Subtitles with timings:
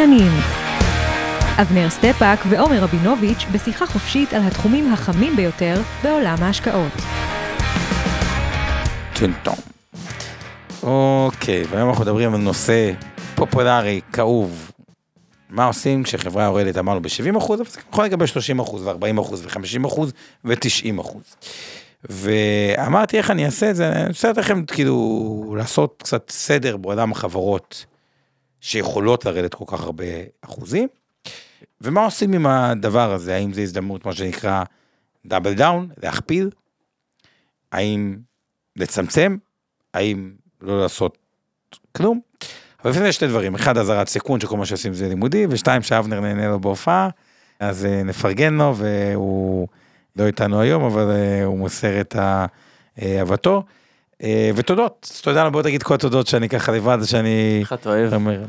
[0.00, 0.32] המשקיענים
[1.62, 6.92] אבנר סטפאק ועומר רבינוביץ' בשיחה חופשית על התחומים החמים ביותר בעולם ההשקעות.
[9.42, 9.54] טוב.
[10.82, 12.92] אוקיי, והיום אנחנו מדברים על נושא
[13.34, 14.72] פופולרי, כאוב.
[15.50, 19.46] מה עושים כשחברה יורדת, אמרנו ב-70 אחוז, אבל זה יכול לגבי 30 אחוז ו-40 אחוז
[19.46, 20.12] ו-50 אחוז
[20.44, 21.22] ו-90 אחוז.
[22.04, 27.12] ואמרתי איך אני אעשה את זה, אני רוצה לתת לכם כאילו לעשות קצת סדר בעולם
[27.12, 27.84] החברות
[28.60, 30.04] שיכולות לרדת כל כך הרבה
[30.40, 30.88] אחוזים.
[31.80, 34.62] ומה עושים עם הדבר הזה, האם זה הזדמנות מה שנקרא
[35.26, 36.50] דאבל דאון, להכפיל,
[37.72, 38.16] האם
[38.76, 39.36] לצמצם,
[39.94, 41.18] האם לא לעשות
[41.92, 42.20] כלום.
[42.82, 46.48] אבל לפני שני דברים, אחד אזהרת סיכון שכל מה שעושים זה לימודי, ושתיים שאבנר נהנה
[46.48, 47.08] לו בהופעה,
[47.60, 49.68] אז אה, נפרגן לו והוא
[50.16, 52.16] לא איתנו היום, אבל אה, הוא מוסר את
[53.02, 53.62] אהבתו.
[54.22, 57.58] אה, ותודות, אז תודה, בוא תגיד כל התודות שאני ככה לבד, שאני...
[57.60, 58.14] איך אתה אוהב.
[58.14, 58.42] אומר.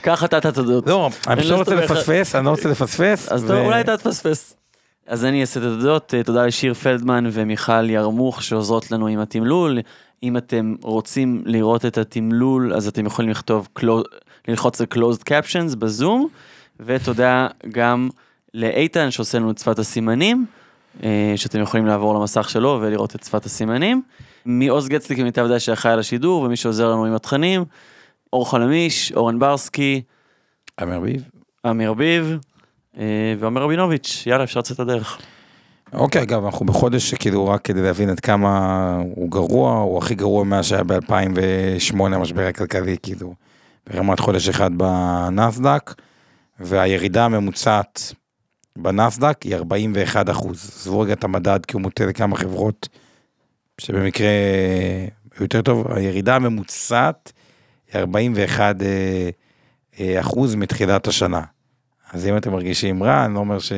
[0.00, 0.86] קח אתה את התודות.
[0.86, 1.94] לא, אני לא לו רוצה סתום אחד.
[1.94, 3.32] לפספס, אני לא רוצה לפספס.
[3.32, 4.56] אז טוב, אולי אתה תפספס.
[5.06, 9.78] אז אני אעשה את התודות, אה, תודה לשיר פלדמן ומיכל ירמוך שעוזרות לנו עם התמלול.
[10.22, 13.68] אם אתם רוצים לראות את התמלול, אז אתם יכולים לכתוב,
[14.48, 16.28] ללחוץ על closed captions בזום,
[16.80, 18.08] ותודה גם
[18.54, 20.63] לאיתן שעושה לנו את שפת הסימנים, אה,
[21.36, 24.02] שאתם יכולים לעבור למסך שלו ולראות את שפת הסימנים.
[24.46, 27.64] מעוז גצליק ממיטב דעה שאחראי על השידור, ומי שעוזר לנו עם התכנים,
[28.32, 30.02] אור חלמיש, אורן ברסקי,
[30.82, 31.28] אמר ביב.
[31.70, 32.38] אמיר ביב
[32.98, 35.18] אה, ועומר רבינוביץ', יאללה אפשר לצאת לדרך.
[35.92, 40.44] אוקיי, אגב, אנחנו בחודש שכאילו רק כדי להבין עד כמה הוא גרוע, הוא הכי גרוע
[40.44, 43.34] מאז שהיה ב-2008 המשבר הכלכלי, כאילו,
[43.86, 45.94] ברמת חודש אחד בנסדק,
[46.60, 48.12] והירידה הממוצעת
[48.78, 50.70] בנסדק היא 41 אחוז.
[50.76, 52.88] עזבו רגע את המדד, כי הוא מוטה לכמה חברות
[53.78, 54.28] שבמקרה
[55.40, 57.32] יותר טוב, הירידה הממוצעת
[57.92, 59.30] היא 41 אה,
[60.00, 61.42] אה, אחוז מתחילת השנה.
[62.12, 63.72] אז אם אתם מרגישים רע, אני לא אומר ש...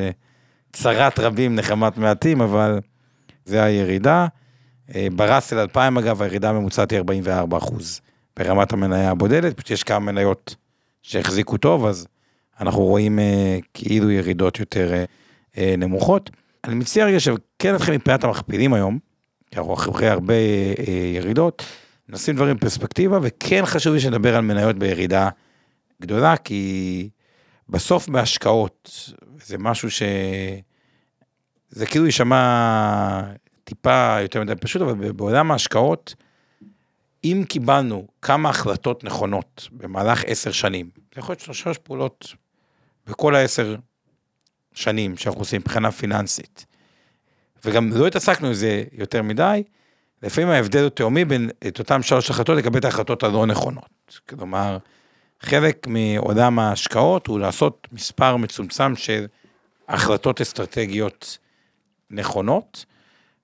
[0.73, 2.79] צרת רבים נחמת מעטים, אבל
[3.45, 4.27] זה הירידה.
[4.95, 8.01] אה, בראסל 2000 אגב, הירידה הממוצעת היא 44 אחוז
[8.37, 10.55] ברמת המניה הבודדת, פשוט יש כמה מניות
[11.01, 12.07] שהחזיקו טוב, אז
[12.61, 15.05] אנחנו רואים אה, כאילו ירידות יותר אה,
[15.57, 16.29] אה, נמוכות.
[16.63, 18.99] אני מציע רגע שכן נתחיל מבחינת המכפילים היום,
[19.51, 20.33] כי אנחנו אחרי הרבה
[21.15, 21.65] ירידות,
[22.09, 25.29] נשים דברים בפרספקטיבה, וכן חשוב לי שנדבר על מניות בירידה
[26.01, 27.09] גדולה, כי
[27.69, 29.09] בסוף בהשקעות,
[29.43, 30.01] זה משהו ש...
[31.69, 33.21] זה כאילו יישמע
[33.63, 36.15] טיפה יותר מדי פשוט, אבל בעולם ההשקעות,
[37.23, 42.33] אם קיבלנו כמה החלטות נכונות במהלך עשר שנים, זה יכול להיות שלוש פעולות
[43.07, 43.75] בכל העשר
[44.73, 46.65] שנים שאנחנו עושים מבחינה פיננסית,
[47.65, 49.63] וגם לא התעסקנו עם זה יותר מדי,
[50.23, 54.19] לפעמים ההבדל הוא תהומי בין את אותן שלוש החלטות לקבל את ההחלטות הלא נכונות.
[54.29, 54.77] כלומר,
[55.39, 59.25] חלק מעולם ההשקעות הוא לעשות מספר מצומצם של
[59.87, 61.37] החלטות אסטרטגיות
[62.09, 62.85] נכונות,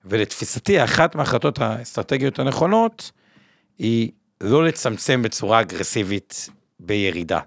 [0.04, 3.10] ולתפיסתי אחת מההחלטות האסטרטגיות הנכונות
[3.78, 4.10] היא
[4.40, 6.48] לא לצמצם בצורה אגרסיבית
[6.80, 7.40] בירידה.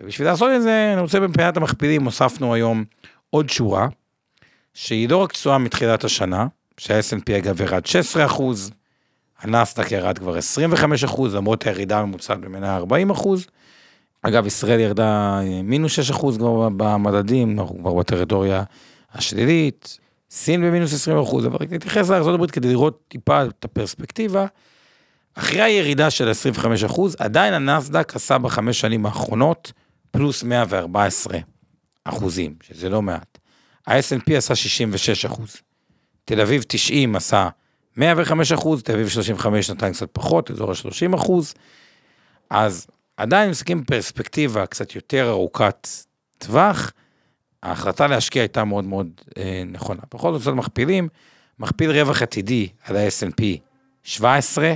[0.00, 2.84] ובשביל לעשות את זה, אני רוצה מבחינת המכפילים, הוספנו היום
[3.30, 3.88] עוד שורה,
[4.74, 6.46] שהיא לא רק תשואה מתחילת השנה,
[6.76, 8.70] שה-S&P אגב ירד 16 אחוז,
[9.40, 13.46] הנסדק ירד כבר 25 אחוז, למרות הירידה הממוצעת במנה 40 אחוז.
[14.22, 18.62] אגב, ישראל ירדה אה, מינוס 6 אחוז כבר במדדים, אנחנו כבר בטריטוריה
[19.12, 19.98] השלילית.
[20.30, 24.46] סין במינוס 20 אחוז, אבל רק נתייחס לארצות הברית כדי לראות טיפה את הפרספקטיבה.
[25.34, 29.72] אחרי הירידה של 25 אחוז, עדיין הנסדק עשה בחמש שנים האחרונות
[30.14, 31.38] פלוס 114
[32.04, 33.38] אחוזים, שזה לא מעט.
[33.86, 35.56] ה-S&P עשה 66 אחוז.
[36.24, 37.48] תל אביב 90 עשה
[37.96, 41.54] 105 אחוז, תל אביב 35 נתן קצת פחות, אזור ה-30 אחוז.
[42.50, 45.88] אז עדיין מסתכלים בפרספקטיבה קצת יותר ארוכת
[46.38, 46.92] טווח,
[47.62, 50.02] ההחלטה להשקיע הייתה מאוד מאוד אה, נכונה.
[50.14, 51.08] בכל זאת, זאת מכפילים,
[51.58, 53.42] מכפיל רווח עתידי על ה-S&P
[54.02, 54.74] 17,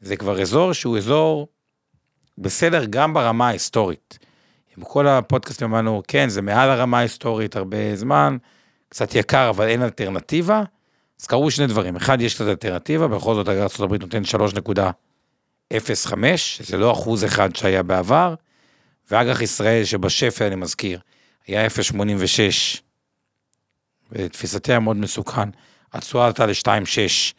[0.00, 1.48] זה כבר אזור שהוא אזור
[2.38, 4.18] בסדר גם ברמה ההיסטורית.
[4.78, 8.36] בכל הפודקאסטים אמרנו, כן, זה מעל הרמה ההיסטורית הרבה זמן,
[8.88, 10.62] קצת יקר, אבל אין אלטרנטיבה.
[11.20, 14.22] אז קרו שני דברים, אחד, יש קצת אלטרנטיבה, בכל זאת ארה"ב נותן
[15.72, 18.34] 3.05, שזה לא אחוז אחד שהיה בעבר,
[19.10, 21.00] ואג"ח ישראל שבשפל, אני מזכיר,
[21.46, 22.80] היה 0.86,
[24.12, 25.48] ותפיסתי היה מאוד מסוכן,
[25.92, 27.32] התשואה עלתה ל-2.6,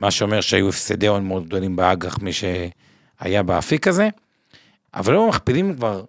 [0.00, 4.08] מה שאומר שהיו הפסדי הון מאוד גדולים באג"ח, מי שהיה באפיק הזה,
[4.94, 6.04] אבל לא מכפילים כבר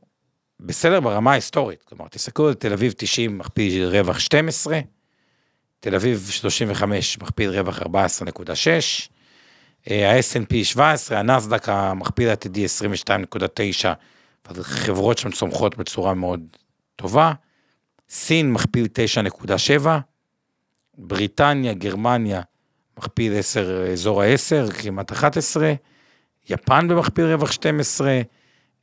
[0.65, 4.79] בסדר ברמה ההיסטורית, כלומר, תסתכלו על תל אביב 90, מכפיל רווח 12,
[5.79, 7.85] תל אביב 35, מכפיל רווח 14.6,
[9.89, 13.87] ה-S&P 17, הנסדק המכפיל העתידי 22.9,
[14.61, 16.41] חברות שם צומחות בצורה מאוד
[16.95, 17.33] טובה,
[18.09, 18.87] סין מכפיל
[19.47, 19.87] 9.7,
[20.97, 22.41] בריטניה, גרמניה,
[22.97, 25.73] מכפיל 10, אזור ה-10, כמעט 11,
[26.49, 28.21] יפן במכפיל רווח 12,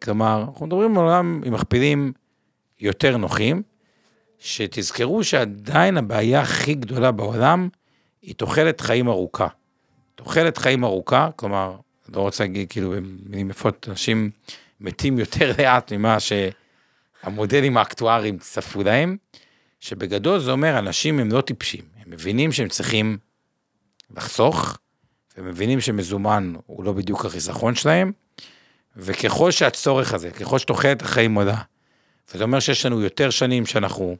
[0.03, 2.13] כלומר, אנחנו מדברים על עולם עם מכפילים
[2.81, 3.63] יותר נוחים,
[4.39, 7.69] שתזכרו שעדיין הבעיה הכי גדולה בעולם
[8.23, 9.49] היא תוחלת חיים ארוכה.
[10.15, 11.77] תוחלת חיים ארוכה, כלומר,
[12.15, 14.31] לא רוצה להגיד כאילו במילים יפות, אנשים
[14.81, 19.17] מתים יותר לאט ממה שהמודלים האקטואריים צפו להם,
[19.81, 23.19] שבגדול זה אומר, אנשים הם לא טיפשים, הם מבינים שהם צריכים
[24.17, 24.79] לחסוך,
[25.39, 28.13] ומבינים שמזומן הוא לא בדיוק החיסכון שלהם,
[28.97, 31.57] וככל שהצורך הזה, ככל שתוחלת החיים עולה,
[32.35, 34.17] וזה אומר שיש לנו יותר שנים שאנחנו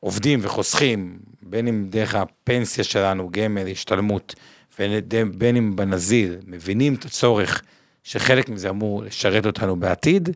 [0.00, 4.34] עובדים וחוסכים, בין אם דרך הפנסיה שלנו, גמל, השתלמות,
[4.78, 7.62] ובין אם בנזיל, מבינים את הצורך
[8.04, 10.28] שחלק מזה אמור לשרת אותנו בעתיד,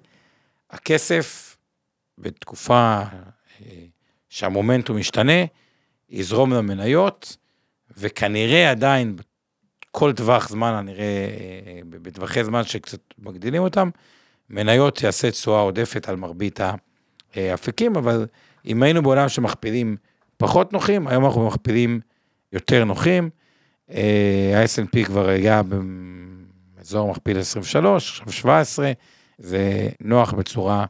[0.70, 1.56] הכסף
[2.18, 3.02] בתקופה
[3.60, 3.66] אה,
[4.28, 5.44] שהמומנטום משתנה,
[6.10, 7.36] יזרום למניות,
[7.96, 9.16] וכנראה עדיין
[9.98, 11.04] כל טווח זמן, הנראה,
[11.66, 13.90] אה, בטווחי זמן שקצת מגדילים אותם,
[14.50, 16.60] מניות יעשה תשואה עודפת על מרבית
[17.34, 18.26] האפיקים, אבל
[18.66, 19.96] אם היינו בעולם שמכפילים
[20.36, 22.00] פחות נוחים, היום אנחנו מכפילים
[22.52, 23.30] יותר נוחים.
[23.90, 25.62] אה, ה-S&P כבר היה
[26.76, 28.92] באזור מכפיל 23, עכשיו 17,
[29.38, 30.84] זה נוח בצורה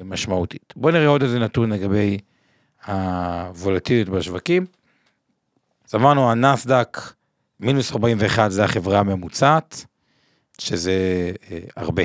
[0.00, 0.72] משמעותית.
[0.76, 2.18] בואו נראה עוד איזה נתון לגבי
[2.86, 4.66] הוולטיליות בשווקים.
[5.88, 6.98] אז אמרנו, הנסדק,
[7.60, 9.84] מינוס 41 זה החברה הממוצעת,
[10.58, 10.92] שזה
[11.50, 12.02] אה, הרבה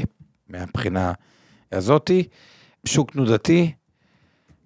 [0.47, 1.13] מהבחינה
[1.71, 2.27] הזאתי.
[2.85, 3.71] שוק תנודתי,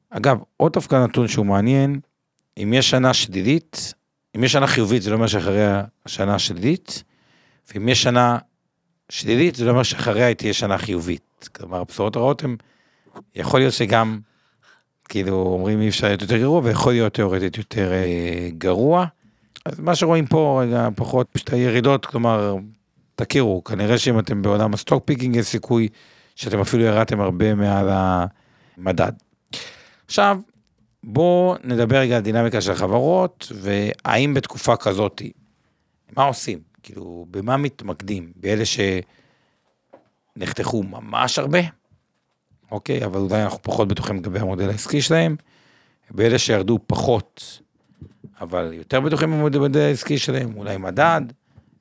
[0.10, 2.00] אגב, עוד דווקא נתון שהוא מעניין,
[2.64, 3.94] אם יש שנה שלילית,
[4.36, 7.04] אם יש שנה חיובית, זה לא אומר שאחריה השנה השלילית,
[7.74, 8.38] ואם יש שנה
[9.10, 11.50] שלילית, זה לא אומר שאחריה היא תהיה שנה חיובית.
[11.56, 12.56] כלומר, הבשורות הרעות הן,
[13.36, 14.20] יכול להיות שגם,
[15.10, 19.06] כאילו, אומרים אי אפשר להיות יותר גרוע, ויכול להיות תיאורטית יותר אה, גרוע.
[19.66, 22.56] אז מה שרואים פה, רגע, פחות, פשוט הירידות, כלומר,
[23.16, 25.88] תכירו, כנראה שאם אתם בעולם ה stock picking, יש סיכוי
[26.36, 29.12] שאתם אפילו ירדתם הרבה מעל המדד.
[30.06, 30.40] עכשיו,
[31.04, 35.22] בואו נדבר רגע על דינמיקה של חברות, והאם בתקופה כזאת,
[36.18, 36.60] מה עושים?
[36.84, 38.32] כאילו, במה מתמקדים?
[38.36, 38.64] באלה
[40.36, 41.60] שנחתכו ממש הרבה,
[42.72, 43.06] אוקיי?
[43.06, 45.36] אבל אולי אנחנו פחות בטוחים לגבי המודל העסקי שלהם.
[46.12, 47.60] באלה שירדו פחות,
[48.42, 51.22] אבל יותר בטוחים במודל העסקי שלהם, אולי מדד,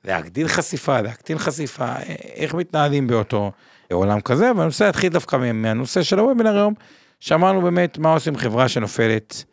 [0.05, 1.95] להגדיל חשיפה, להקטין חשיפה,
[2.35, 3.51] איך מתנהלים באותו
[3.93, 6.73] עולם כזה, ואני רוצה להתחיל דווקא מהנושא של הוובינר היום,
[7.19, 9.43] שאמרנו באמת מה עושים חברה שנופלת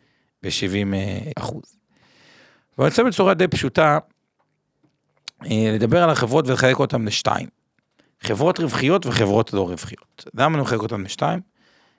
[0.43, 0.93] ב-70
[1.39, 1.77] אחוז.
[2.77, 3.99] ואני רוצה בצורה די פשוטה
[5.45, 7.47] אה, לדבר על החברות ולחלק אותן לשתיים.
[8.21, 10.25] חברות רווחיות וחברות לא רווחיות.
[10.33, 11.39] למה אני מחלק אותן לשתיים?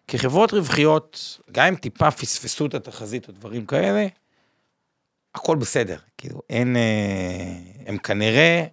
[0.06, 4.06] כי חברות רווחיות, גם אם טיפה פספסו את התחזית או דברים כאלה,
[5.38, 7.52] הכל בסדר, כאילו אין, אה,
[7.86, 8.64] הם כנראה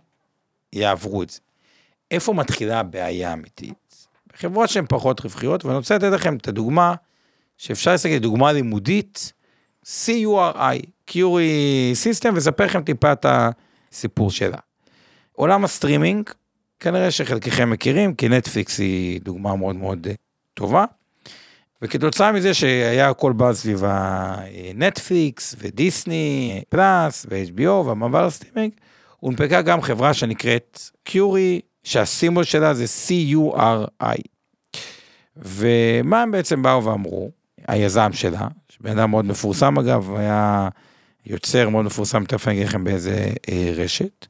[0.74, 1.40] יעברו את זה.
[2.12, 4.08] איפה מתחילה הבעיה האמיתית?
[4.36, 6.94] חברות שהן פחות רווחיות, ואני רוצה לתת לכם את הדוגמה
[7.58, 9.34] שאפשר להסתכל דוגמה לימודית,
[9.86, 14.58] CURI, CuriosityStream, ולספר לכם טיפה את הסיפור שלה.
[15.32, 16.30] עולם הסטרימינג,
[16.80, 20.08] כנראה שחלקכם מכירים, כי נטפליקס היא דוגמה מאוד מאוד
[20.54, 20.86] טובה.
[21.82, 28.74] וכתוצאה מזה שהיה הכל בא סביב הנטפליקס ודיסני פלאס ו-HBO והמעבר לסטרימינג,
[29.20, 34.22] הונפקה גם חברה שנקראת קיורי, שהסימבול שלה זה C-U-R-I.
[35.38, 37.32] ומה הם בעצם באו ואמרו,
[37.68, 40.70] היזם שלה, שבן אדם מאוד מפורסם אגב, היה
[41.26, 44.28] יוצר מאוד מפורסם, תכף אני אגיד לכם באיזה אה, רשת.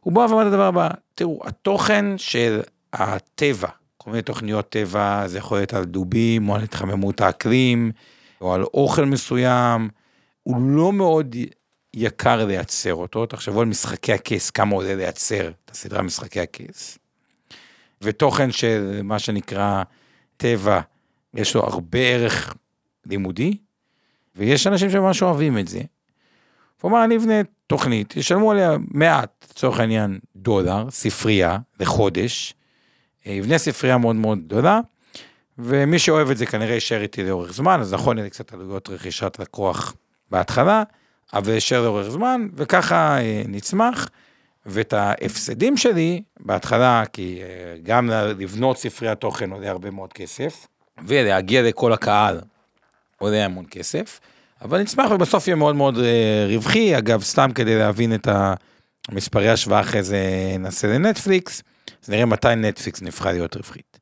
[0.00, 2.60] הוא בא ואמר את הדבר הבא, תראו, התוכן של
[2.92, 3.68] הטבע,
[4.08, 7.92] כל מיני תוכניות טבע, זה יכול להיות על דובים, או על התחממות האקלים,
[8.40, 9.88] או על אוכל מסוים,
[10.42, 11.36] הוא לא מאוד
[11.94, 16.98] יקר לייצר אותו, תחשבו על משחקי הכס, כמה עולה לייצר את הסדרה משחקי הכס.
[18.02, 19.82] ותוכן של מה שנקרא
[20.36, 20.80] טבע,
[21.34, 22.54] יש לו הרבה ערך
[23.06, 23.56] לימודי,
[24.36, 25.80] ויש אנשים שממש אוהבים את זה.
[26.84, 27.34] אמר, אני אבנה
[27.66, 32.54] תוכנית, ישלמו עליה מעט, לצורך העניין, דולר, ספרייה, לחודש,
[33.32, 34.80] יבנה ספרייה מאוד מאוד גדולה,
[35.58, 39.36] ומי שאוהב את זה כנראה יישאר איתי לאורך זמן, אז נכון, יהיה קצת עלויות רכישת
[39.38, 39.94] לקוח
[40.30, 40.82] בהתחלה,
[41.34, 44.08] אבל יישאר לאורך זמן, וככה אה, נצמח.
[44.66, 50.66] ואת ההפסדים שלי בהתחלה, כי אה, גם לבנות ספריית תוכן עולה הרבה מאוד כסף,
[51.06, 52.40] ולהגיע לכל הקהל
[53.18, 54.20] עולה המון כסף,
[54.62, 58.28] אבל נצמח ובסוף יהיה מאוד מאוד אה, רווחי, אגב, סתם כדי להבין את
[59.08, 60.18] המספרי השוואה אחרי זה
[60.58, 61.62] נעשה לנטפליקס,
[62.04, 63.98] אז נראה מתי נטפליקס נבחר להיות רווחית.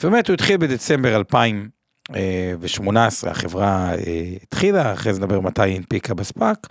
[0.00, 3.96] ובאמת הוא התחיל בדצמבר 2018, החברה אה,
[4.42, 6.66] התחילה, אחרי זה נדבר מתי היא הנפיקה בספאק,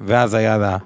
[0.00, 0.76] ואז היה לה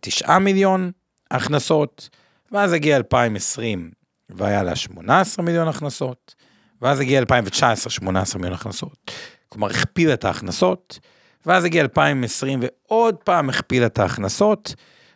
[0.00, 0.90] 9 מיליון
[1.30, 2.08] הכנסות,
[2.52, 3.90] ואז הגיע 2020
[4.30, 6.34] והיה לה 18 מיליון הכנסות,
[6.82, 9.10] ואז הגיע 2019 18 מיליון הכנסות.
[9.48, 10.98] כלומר, הכפילה את ההכנסות,
[11.46, 14.74] ואז הגיע 2020 ועוד פעם הכפילה את ההכנסות,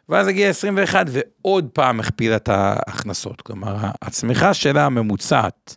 [0.09, 3.41] ואז הגיע 21 ועוד פעם הכפילה את ההכנסות.
[3.41, 5.77] כלומר, הצמיחה שלה הממוצעת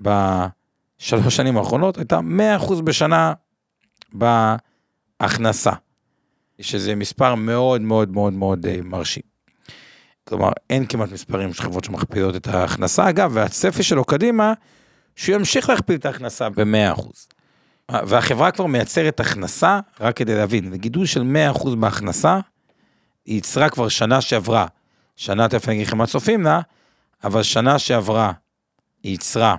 [0.00, 2.20] בשלוש שנים האחרונות הייתה
[2.58, 3.32] 100% בשנה
[4.12, 5.72] בהכנסה,
[6.60, 9.22] שזה מספר מאוד מאוד מאוד מאוד אה, מרשים.
[10.28, 14.52] כלומר, אין כמעט מספרים של חברות שמכפילות את ההכנסה, אגב, והצפי שלו קדימה,
[15.16, 17.02] שהוא ימשיך להכפיל את ההכנסה ב-100%.
[17.92, 21.22] והחברה כבר מייצרת הכנסה, רק כדי להבין, לגידול של
[21.54, 22.40] 100% בהכנסה,
[23.26, 24.66] היא ייצרה כבר שנה שעברה,
[25.16, 26.60] שנה תכף אני אגיד לכם מה צופים לה,
[27.24, 28.32] אבל שנה שעברה
[29.02, 29.56] היא ייצרה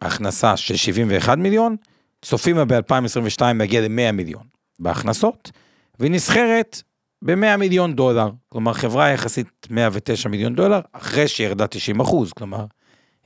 [0.00, 1.76] הכנסה של 71 מיליון,
[2.22, 4.42] צופים לה ב-2022 להגיע ל-100 מיליון
[4.78, 5.50] בהכנסות,
[5.98, 6.82] והיא נסחרת
[7.22, 12.64] ב-100 מיליון דולר, כלומר חברה יחסית 109 מיליון דולר, אחרי שהיא ירדה 90 אחוז, כלומר,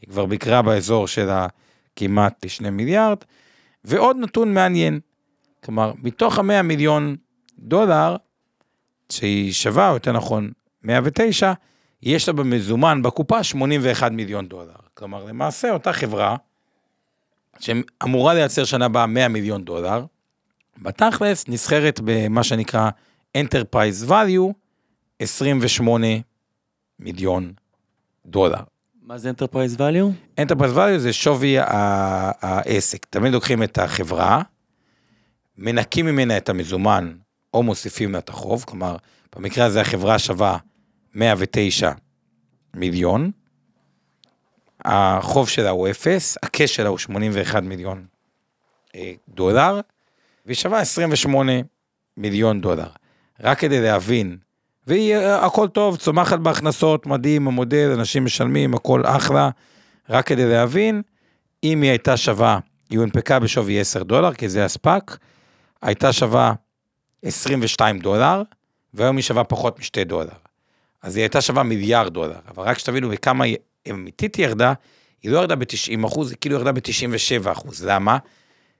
[0.00, 3.18] היא כבר ביקרה באזור של הכמעט 2 מיליארד,
[3.84, 5.00] ועוד נתון מעניין,
[5.64, 7.16] כלומר, מתוך ה-100 מיליון
[7.58, 8.16] דולר,
[9.12, 10.50] שהיא שווה, או יותר נכון,
[10.82, 11.52] 109,
[12.02, 14.74] יש לה במזומן בקופה 81 מיליון דולר.
[14.94, 16.36] כלומר, למעשה אותה חברה,
[17.58, 20.04] שאמורה לייצר שנה הבאה 100 מיליון דולר,
[20.82, 22.90] בתכלס נסחרת במה שנקרא
[23.38, 24.52] Enterprise Value
[25.18, 26.06] 28
[26.98, 27.52] מיליון
[28.26, 28.60] דולר.
[29.02, 30.40] מה זה Enterprise Value?
[30.40, 33.04] Enterprise Value זה שווי העסק.
[33.10, 34.42] תמיד לוקחים את החברה,
[35.58, 37.12] מנקים ממנה את המזומן
[37.56, 38.96] או מוסיפים לה את החוב, כלומר,
[39.36, 40.58] במקרה הזה החברה שווה
[41.14, 41.90] 109
[42.74, 43.30] מיליון,
[44.84, 48.06] החוב שלה הוא 0, הקש שלה הוא 81 מיליון
[48.94, 49.80] אה, דולר,
[50.46, 51.52] והיא שווה 28
[52.16, 52.88] מיליון דולר.
[53.40, 54.36] רק כדי להבין,
[54.86, 59.50] והכל טוב, צומחת בהכנסות, מדהים, המודל, אנשים משלמים, הכל אחלה,
[60.10, 61.02] רק כדי להבין,
[61.64, 62.58] אם היא הייתה שווה,
[62.90, 65.16] היא הונפקה בשווי 10 דולר, כי זה הספק,
[65.82, 66.52] הייתה שווה
[67.22, 68.42] 22 דולר,
[68.94, 70.36] והיום היא שווה פחות משתי דולר.
[71.02, 73.56] אז היא הייתה שווה מיליארד דולר, אבל רק שתבינו בכמה היא
[73.90, 74.72] אמיתית ירדה,
[75.22, 77.84] היא לא ירדה ב-90 אחוז, היא כאילו ירדה ב-97 אחוז.
[77.84, 78.18] למה?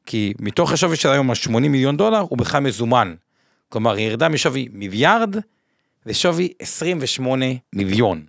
[0.07, 3.15] כי מתוך השווי של היום ה-80 מיליון דולר, הוא בכלל מזומן.
[3.69, 5.37] כלומר, היא ירדה משווי מיליארד
[6.07, 8.27] לשווי 28 מיליון.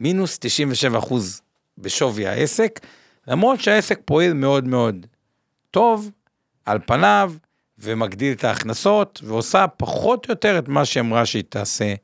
[0.00, 1.42] מינוס 97 אחוז
[1.78, 2.80] בשווי העסק,
[3.28, 5.06] למרות שהעסק פועל מאוד מאוד
[5.70, 6.10] טוב,
[6.64, 7.32] על פניו,
[7.78, 11.94] ומגדיל את ההכנסות, ועושה פחות או יותר את מה שאמרה שהיא תעשה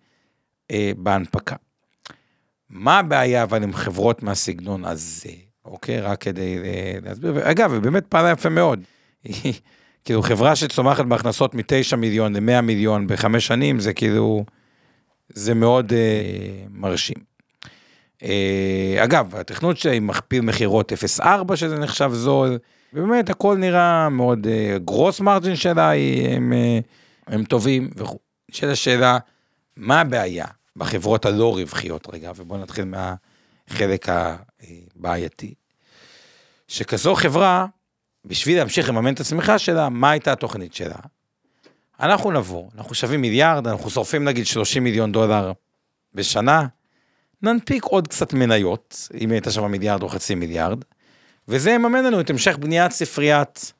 [0.71, 1.57] אה, בהנפקה.
[2.71, 5.31] מה הבעיה אבל עם חברות מהסגנון הזה,
[5.65, 6.01] אוקיי?
[6.01, 8.81] רק כדי אה, להסביר, ואגב, היא באמת פעלה יפה מאוד.
[10.05, 14.45] כאילו חברה שצומחת בהכנסות מ-9 מיליון ל-100 מיליון בחמש שנים, זה כאילו,
[15.29, 17.17] זה מאוד אה, מרשים.
[18.23, 22.59] אה, אגב, התכנות שלה היא מכפיל מכירות 0.4, שזה נחשב זול,
[22.95, 26.79] ובאמת הכל נראה מאוד, אה, גרוס מרג'ין שלה היא, הם, אה,
[27.27, 28.19] הם טובים וכו'.
[28.51, 29.19] נשאלת השאלה,
[29.77, 30.47] מה הבעיה
[30.77, 35.55] בחברות הלא רווחיות רגע, ובואו נתחיל מהחלק הבעייתי.
[36.69, 37.67] שכזו חברה,
[38.25, 40.97] בשביל להמשיך לממן את הצמיחה שלה, מה הייתה התוכנית שלה?
[42.01, 45.53] אנחנו נבוא, אנחנו שווים מיליארד, אנחנו שורפים נגיד 30 מיליון דולר
[46.15, 46.67] בשנה,
[47.43, 50.85] ננפיק עוד קצת מניות, אם הייתה שווה מיליארד או חצי מיליארד,
[51.49, 53.73] וזה יממן לנו את המשך בניית ספריית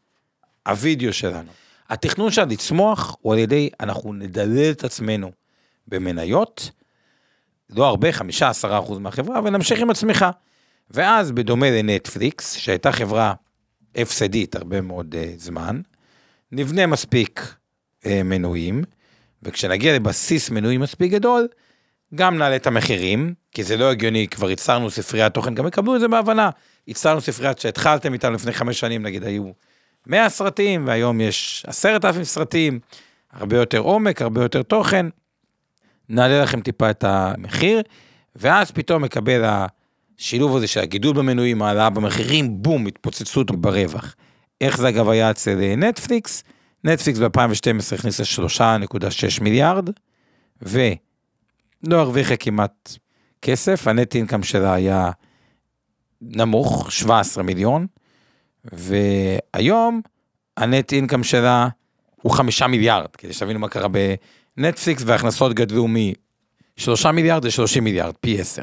[0.69, 1.51] הוידאו שלנו.
[1.89, 5.33] התכנון שלה לצמוח הוא על ידי, אנחנו נדלל את עצמנו
[5.89, 6.71] במניות,
[7.71, 10.31] לא הרבה, חמישה, עשרה אחוז מהחברה, ונמשיך עם הצמיחה.
[10.91, 13.35] ואז בדומה לנטפליקס, שהייתה חברה
[13.95, 15.81] הפסדית הרבה מאוד uh, זמן,
[16.53, 17.55] נבנה מספיק
[18.03, 18.85] uh, מנויים,
[19.43, 21.49] וכשנגיע לבסיס מנוי מספיק גדול,
[22.15, 26.01] גם נעלה את המחירים, כי זה לא הגיוני, כבר ייצרנו ספריית תוכן, גם יקבלו את
[26.01, 26.51] זה בהבנה.
[26.89, 29.51] ייצרנו ספריית שהתחלתם איתנו לפני חמש שנים, נגיד היו
[30.07, 32.81] 100 סרטים, והיום יש 10,000 סרטים,
[33.33, 35.07] הרבה יותר עומק, הרבה יותר תוכן.
[36.09, 37.83] נעלה לכם טיפה את המחיר,
[38.37, 44.15] ואז פתאום מקבל השילוב הזה של הגידול במנויים, העלאה במחירים, בום, התפוצצות ברווח.
[44.61, 46.45] איך זה אגב היה אצל נטפליקס?
[46.85, 48.23] נטפליקס ב-2012 הכניסה
[48.59, 49.91] 3.6 מיליארד,
[50.63, 52.97] ולא הרוויחה כמעט
[53.43, 55.11] כסף, הנט אינקאם שלה היה
[56.23, 57.87] נמוך, 17 מיליון,
[58.65, 60.01] והיום
[60.57, 61.69] הנט אינקאם שלה
[62.23, 63.89] הוא 5 מיליארד, כדי שתבינו מה קרה
[64.57, 68.63] בנטפליקס, וההכנסות גדלו מ-3 מיליארד ל-30 מיליארד, פי 10.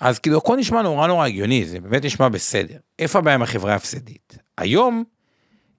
[0.00, 2.76] אז כאילו הכל נשמע נורא נורא הגיוני, זה באמת נשמע בסדר.
[2.98, 4.38] איפה הבעיה עם החברה ההפסדית?
[4.58, 5.04] היום,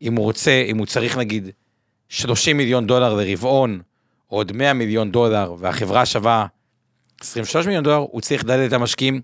[0.01, 1.50] אם הוא רוצה, אם הוא צריך נגיד
[2.10, 3.81] 30 מיליון דולר לרבעון,
[4.31, 6.45] או עוד 100 מיליון דולר, והחברה שווה
[7.21, 9.21] 23 מיליון דולר, הוא צריך לדלל את המשקיעים.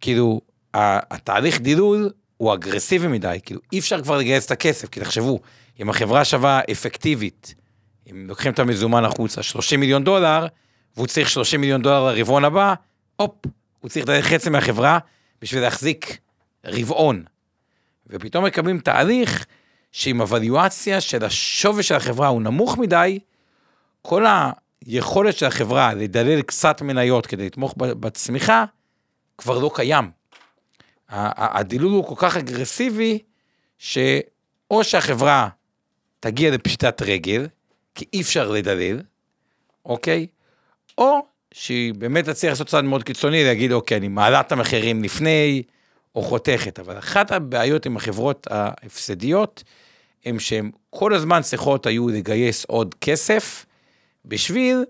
[0.00, 0.40] כאילו,
[0.74, 5.40] התהליך דילול הוא אגרסיבי מדי, כאילו אי אפשר כבר לגייס את הכסף, כי תחשבו,
[5.80, 7.54] אם החברה שווה אפקטיבית,
[8.10, 10.46] אם לוקחים את המזומן החוצה, 30 מיליון דולר,
[10.96, 12.74] והוא צריך 30 מיליון דולר לרבעון הבא,
[13.16, 13.34] הופ,
[13.80, 14.98] הוא צריך לדעת חצי מהחברה
[15.42, 16.18] בשביל להחזיק
[16.64, 17.24] רבעון.
[18.06, 19.46] ופתאום מקבלים תהליך
[19.92, 23.18] שעם הווליואציה של השווי של החברה הוא נמוך מדי,
[24.02, 24.24] כל
[24.86, 28.64] היכולת של החברה לדלל קצת מניות כדי לתמוך בצמיחה,
[29.38, 30.21] כבר לא קיים.
[31.12, 33.18] הדילול הוא כל כך אגרסיבי,
[33.78, 35.48] שאו שהחברה
[36.20, 37.46] תגיע לפשיטת רגל,
[37.94, 39.00] כי אי אפשר לדלל,
[39.86, 40.26] אוקיי?
[40.98, 45.62] או שהיא באמת תצליח לעשות צעד מאוד קיצוני, להגיד, אוקיי, אני מעלה את המחירים לפני,
[46.14, 46.78] או חותכת.
[46.78, 49.62] אבל אחת הבעיות עם החברות ההפסדיות,
[50.24, 53.66] הם שהן כל הזמן צריכות היו לגייס עוד כסף,
[54.24, 54.84] בשביל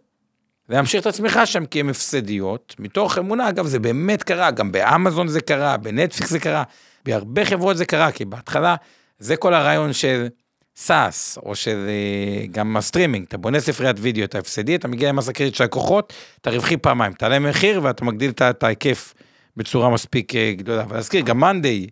[0.69, 5.29] להמשיך את הצמיחה שם, כי הן הפסדיות, מתוך אמונה, אגב, זה באמת קרה, גם באמזון
[5.29, 6.63] זה קרה, בנטפליקס זה קרה,
[7.05, 8.77] בהרבה חברות זה קרה, כי בהתחלה,
[9.19, 10.29] זה כל הרעיון של
[10.77, 15.17] SaaS, או של אה, גם הסטרימינג, אתה בונה ספריית וידאו, אתה הפסדי, אתה מגיע עם
[15.17, 19.15] מסה קריטית של לקוחות, אתה רווחי פעמיים, תעלה מחיר ואתה מגדיל את ההיקף
[19.57, 20.85] בצורה מספיק אה, גדולה.
[20.89, 21.87] ולהזכיר, גם מאנדיי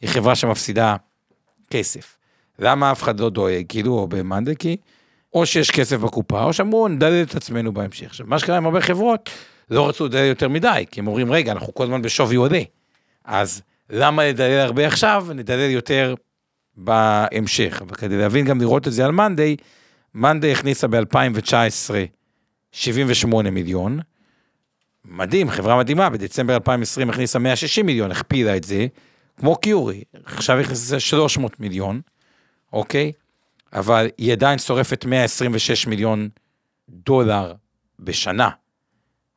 [0.00, 0.96] היא חברה שמפסידה
[1.70, 2.16] כסף.
[2.58, 4.76] למה אף אחד לא דואג, כאילו, או במאנדיי, כי
[5.34, 8.06] או שיש כסף בקופה, או שאמרו, נדלל את עצמנו בהמשך.
[8.06, 9.30] עכשיו, מה שקרה עם הרבה חברות,
[9.70, 12.62] לא רצו לדלל יותר מדי, כי הם אומרים, רגע, אנחנו כל הזמן בשווי עולה.
[13.24, 16.14] אז למה לדלל הרבה עכשיו, נדלל יותר
[16.76, 17.82] בהמשך.
[17.88, 19.56] וכדי להבין, גם לראות את זה על מאנדיי,
[20.14, 21.94] מאנדיי הכניסה ב-2019
[22.72, 24.00] 78 מיליון.
[25.04, 28.86] מדהים, חברה מדהימה, בדצמבר 2020 הכניסה 160 מיליון, הכפילה את זה,
[29.36, 32.00] כמו קיורי, עכשיו הכניסה 300 מיליון,
[32.72, 33.12] אוקיי?
[33.72, 36.28] אבל היא עדיין שורפת 126 מיליון
[36.88, 37.54] דולר
[37.98, 38.50] בשנה,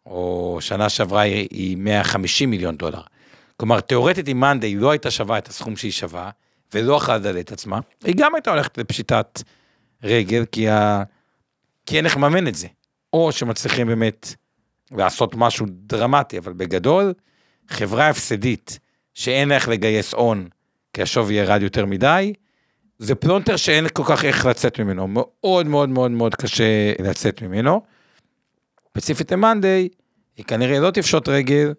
[0.06, 3.02] או שנה שעברה היא 150 מיליון דולר.
[3.58, 6.30] כלומר, תאורטית אם מאנדיי לא הייתה שווה את הסכום שהיא שווה,
[6.74, 9.44] ולא יכלה לדלל את עצמה, היא גם הייתה הולכת לפשיטת
[10.04, 11.04] רגל, כי, ה...
[11.86, 12.68] כי אין איך לממן את זה.
[13.14, 14.36] או שמצליחים באמת
[14.92, 17.14] לעשות משהו דרמטי, אבל בגדול,
[17.70, 18.80] חברה הפסדית
[19.14, 20.48] שאין לה איך לגייס הון,
[20.94, 22.34] כי השווי ירד יותר מדי,
[23.04, 27.82] זה פלונטר שאין כל כך איך לצאת ממנו, מאוד מאוד מאוד מאוד קשה לצאת ממנו.
[28.90, 29.90] ספציפית למאנדיי,
[30.38, 31.74] היא כנראה לא תפשוט רגל,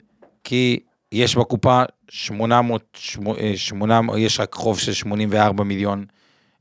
[0.44, 0.80] כי
[1.12, 2.98] יש בקופה 800,
[3.56, 6.04] 800 יש רק חוב של 84 מיליון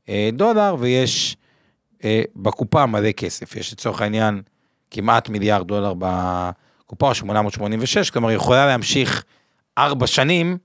[0.08, 1.36] אה, דולר, ויש
[2.04, 3.56] אה, בקופה מלא כסף.
[3.56, 4.42] יש לצורך העניין
[4.90, 9.24] כמעט מיליארד דולר בקופה, 886, כלומר היא יכולה להמשיך
[9.78, 10.58] ארבע שנים,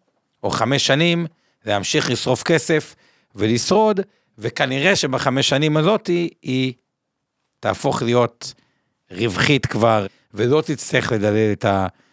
[0.43, 1.25] או חמש שנים,
[1.65, 2.95] להמשיך לשרוף כסף
[3.35, 3.99] ולשרוד,
[4.37, 6.07] וכנראה שבחמש שנים הזאת
[6.41, 6.73] היא
[7.59, 8.53] תהפוך להיות
[9.11, 11.65] רווחית כבר, ולא תצטרך לדלל את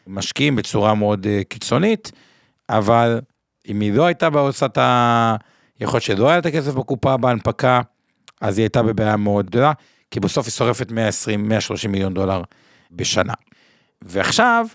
[0.07, 2.13] המשקיעים בצורה מאוד uh, קיצונית,
[2.69, 3.21] אבל
[3.69, 5.37] אם היא לא הייתה בעושה את ה...
[5.81, 7.81] יכול להיות שלא היה את הכסף בקופה בהנפקה,
[8.41, 9.73] אז היא הייתה בבעיה מאוד גדולה,
[10.11, 10.95] כי בסוף היא שורפת 120-130
[11.89, 12.43] מיליון דולר
[12.91, 13.35] בשנה.
[14.03, 14.67] ועכשיו,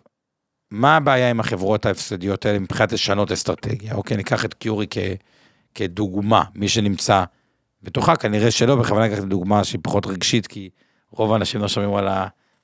[0.71, 3.93] מה הבעיה עם החברות ההפסדיות האלה מבחינת לשנות אסטרטגיה?
[3.93, 4.97] אוקיי, ניקח את קיורי כ...
[5.75, 7.23] כדוגמה, מי שנמצא
[7.83, 10.69] בתוכה, כנראה שלא, בכוונה לקחת דוגמה שהיא פחות רגשית, כי
[11.11, 12.07] רוב האנשים לא שומעים על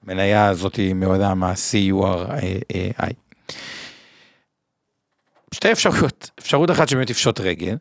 [0.04, 3.13] המניה הזאת מעולם ה-CURI.
[5.54, 7.76] שתי אפשרויות, אפשרות אחת שבאמת יפשוט רגל,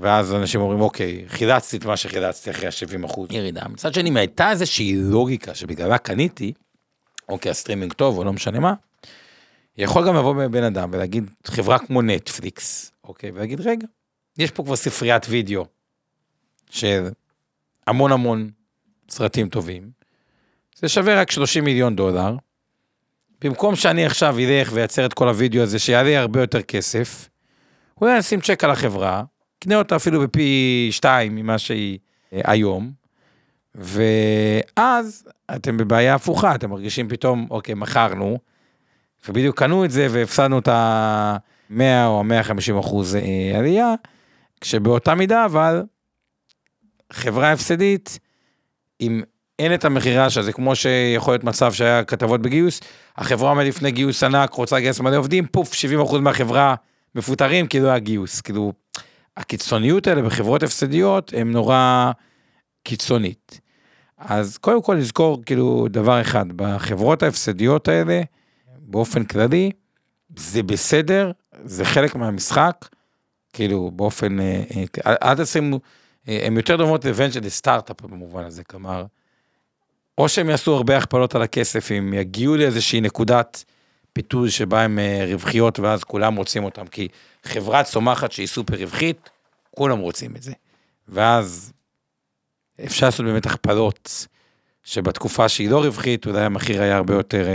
[0.00, 3.62] ואז אנשים אומרים, אוקיי, חילצתי את מה שחילצתי אחרי ה-70 אחוז ירידה.
[3.68, 6.52] מצד שני, אם הייתה איזושהי לוגיקה שבגללה קניתי,
[7.28, 8.74] אוקיי, הסטרימינג טוב או לא משנה מה,
[9.76, 13.86] יכול גם לבוא בן אדם ולהגיד, חברה כמו נטפליקס, אוקיי, ולהגיד, רגע,
[14.38, 15.64] יש פה כבר ספריית וידאו
[16.70, 17.08] של
[17.86, 18.50] המון
[19.10, 19.90] סרטים טובים,
[20.76, 22.36] זה שווה רק 30 מיליון דולר,
[23.40, 27.28] במקום שאני עכשיו אלך ואייצר את כל הוידאו הזה שיעלה הרבה יותר כסף,
[28.00, 29.22] אולי נשים צ'ק על החברה,
[29.58, 31.98] אקנה אותה אפילו בפי שתיים ממה שהיא
[32.32, 32.92] אה, היום,
[33.74, 38.38] ואז אתם בבעיה הפוכה, אתם מרגישים פתאום, אוקיי, מכרנו,
[39.28, 43.94] ובדיוק קנו את זה והפסדנו את ה-100 או 150 אחוז אה, עלייה,
[44.60, 45.82] כשבאותה מידה אבל
[47.12, 48.18] חברה הפסדית,
[49.00, 49.22] אם
[49.58, 52.80] אין את המכירה שזה כמו שיכול להיות מצב שהיה כתבות בגיוס,
[53.16, 56.74] החברה עומדת לפני גיוס ענק, רוצה לגייס מלא עובדים, פוף, 70 אחוז מהחברה
[57.14, 58.72] מפוטרים, כאילו היה גיוס, כאילו,
[59.36, 62.10] הקיצוניות האלה בחברות הפסדיות הם נורא
[62.82, 63.60] קיצונית.
[64.18, 68.22] אז קודם כל לזכור כאילו דבר אחד, בחברות ההפסדיות האלה,
[68.78, 69.70] באופן כללי,
[70.36, 71.30] זה בסדר,
[71.64, 72.88] זה חלק מהמשחק,
[73.52, 74.62] כאילו באופן, אה,
[75.06, 75.80] אה, אל תשימו,
[76.28, 79.04] אה, הן יותר דומות לוונצ'ר לסטארט-אפ במובן הזה, כלומר,
[80.18, 83.64] או שהם יעשו הרבה הכפלות על הכסף, אם יגיעו לאיזושהי נקודת
[84.12, 87.08] פיתוי שבה הם רווחיות ואז כולם רוצים אותם, כי
[87.44, 89.30] חברה צומחת שהיא סופר רווחית,
[89.70, 90.52] כולם רוצים את זה.
[91.08, 91.72] ואז
[92.84, 94.26] אפשר לעשות באמת הכפלות,
[94.84, 97.48] שבתקופה שהיא לא רווחית, אולי המחיר היה הרבה יותר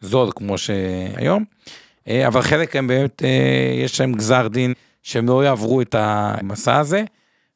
[0.00, 1.44] זול כמו שהיום,
[2.08, 3.22] אבל חלק הם באמת,
[3.84, 7.04] יש להם גזר דין שהם לא יעברו את המסע הזה.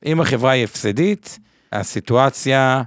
[0.07, 1.39] אם החברה היא הפסדית,
[1.73, 2.83] הסיטואציה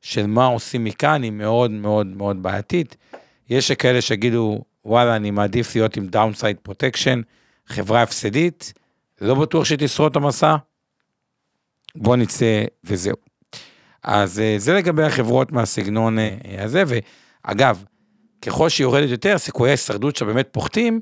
[0.00, 2.96] של מה עושים מכאן היא מאוד מאוד מאוד בעייתית.
[3.50, 7.20] יש כאלה שיגידו, וואלה, אני מעדיף להיות עם downside protection,
[7.66, 8.72] חברה הפסדית,
[9.20, 10.56] לא בטוח שהיא תשרוד את המסע,
[11.94, 13.16] בוא נצא וזהו.
[14.02, 17.84] אז אה, זה לגבי החברות מהסגנון אה, הזה, ואגב,
[18.42, 21.00] ככל שהיא יורדת יותר, סיכויי ההישרדות שלה באמת פוחתים,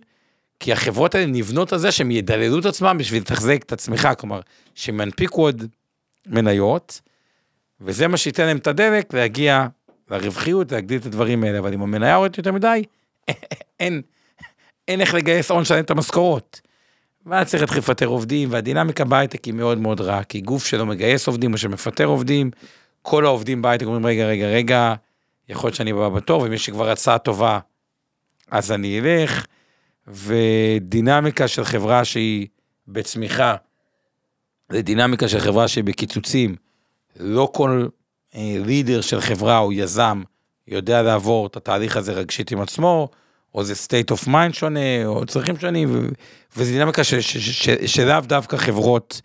[0.61, 4.41] כי החברות האלה נבנות על זה שהם ידללו את עצמם בשביל לתחזק את הצמיחה, כלומר,
[4.75, 5.65] שהם ינפיקו עוד
[6.27, 7.01] מניות,
[7.81, 9.67] וזה מה שייתן להם את הדלק להגיע
[10.11, 12.85] לרווחיות, להגדיל את הדברים האלה, אבל אם המניה יורדת יותר מדי,
[13.81, 14.03] אין,
[14.89, 16.61] אין איך לגייס הון שלם את המשכורות.
[17.27, 21.27] ואז צריך להתחיל לפטר עובדים, והדינמיקה בהייטק היא מאוד מאוד רעה, כי גוף שלא מגייס
[21.27, 22.51] עובדים או שמפטר עובדים,
[23.03, 24.95] כל העובדים בהייטק אומרים, רגע, רגע, רגע,
[25.49, 27.59] יכול להיות שאני בא בתור, ומי שכבר הצעה טובה,
[28.51, 29.47] אז אני אלך.
[30.09, 32.47] ודינמיקה של חברה שהיא
[32.89, 33.55] בצמיחה,
[34.71, 36.57] ודינמיקה של חברה שהיא בקיצוצים,
[37.21, 37.87] לא כל
[38.35, 40.23] לידר של חברה או יזם
[40.69, 43.09] יודע לעבור את התהליך הזה רגשית עם עצמו,
[43.55, 46.11] או זה state of mind שונה, או צרכים שונים,
[46.57, 47.03] וזו דינמיקה
[47.87, 49.21] שלאו דווקא חברות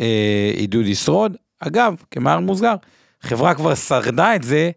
[0.00, 1.36] אה, ידעו לשרוד.
[1.60, 2.74] אגב, כמהר מוסגר,
[3.20, 4.70] חברה כבר שרדה את זה,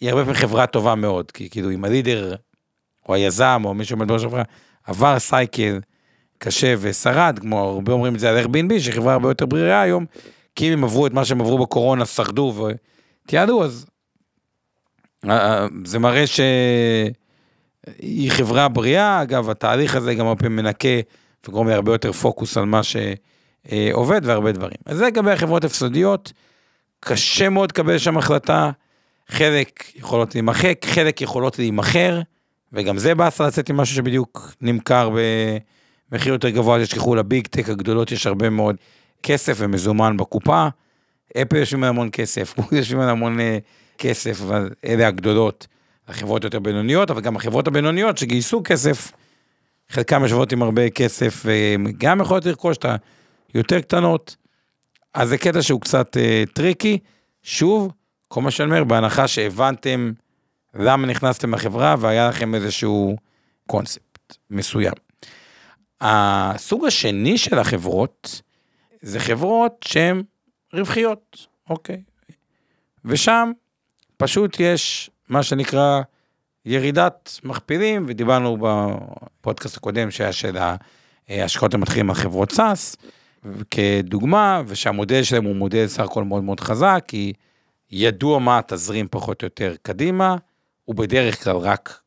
[0.00, 2.34] היא הרבה פעמים חברה טובה מאוד, כי כאילו אם הלידר,
[3.08, 4.42] או היזם, או מי שעומד בראש החברה,
[4.84, 5.80] עבר סייקל
[6.38, 10.06] קשה ושרד, כמו הרבה אומרים את זה על Airbnb, שחברה הרבה יותר ברירה היום,
[10.54, 12.68] כי אם הם עברו את מה שהם עברו בקורונה, שרדו
[13.24, 13.86] ותיעדו, אז
[15.28, 20.88] אה, אה, זה מראה שהיא חברה בריאה, אגב, התהליך הזה גם הרבה מנקה
[21.48, 24.76] וגורם להרבה יותר פוקוס על מה שעובד והרבה דברים.
[24.86, 26.32] אז זה לגבי החברות הפסדיות,
[27.00, 28.70] קשה מאוד לקבל שם החלטה,
[29.28, 32.20] חלק יכולות להימחק, חלק יכולות להימכר.
[32.74, 35.10] וגם זה באסה לצאת עם משהו שבדיוק נמכר
[36.10, 38.76] במחיר יותר גבוה, אז תשכחו לביג טק הגדולות יש הרבה מאוד
[39.22, 40.68] כסף ומזומן בקופה.
[41.42, 43.42] אפל יושבים על המון כסף, גוגל יושבים על המון uh,
[43.98, 45.66] כסף, אבל אלה הגדולות,
[46.08, 49.12] החברות יותר בינוניות, אבל גם החברות הבינוניות שגייסו כסף,
[49.88, 52.86] חלקם יושבות עם הרבה כסף, וגם יכולות לרכוש את
[53.54, 54.36] היותר קטנות.
[55.14, 56.98] אז זה קטע שהוא קצת אה, tricky.
[57.42, 57.92] שוב,
[58.28, 60.12] כל מה שאני אומר, בהנחה שהבנתם
[60.74, 63.16] למה נכנסתם לחברה והיה לכם איזשהו
[63.66, 64.92] קונספט מסוים.
[66.00, 68.42] הסוג השני של החברות,
[69.02, 70.22] זה חברות שהן
[70.72, 72.02] רווחיות, אוקיי?
[73.04, 73.52] ושם
[74.16, 76.00] פשוט יש מה שנקרא
[76.64, 80.56] ירידת מכפילים, ודיברנו בפודקאסט הקודם שהיה של
[81.28, 82.96] ההשקעות המתחילים על חברות SaaS,
[83.70, 87.32] כדוגמה, ושהמודל שלהם הוא מודל סך הכל מאוד מאוד חזק, כי
[87.90, 90.36] ידוע מה התזרים פחות או יותר קדימה,
[90.84, 92.00] הוא בדרך כלל רק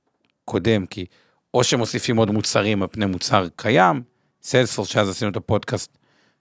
[0.46, 1.06] קודם, כי
[1.54, 4.02] או שמוסיפים עוד מוצרים על פני מוצר קיים,
[4.44, 5.98] סיילספורס, שאז עשינו את הפודקאסט,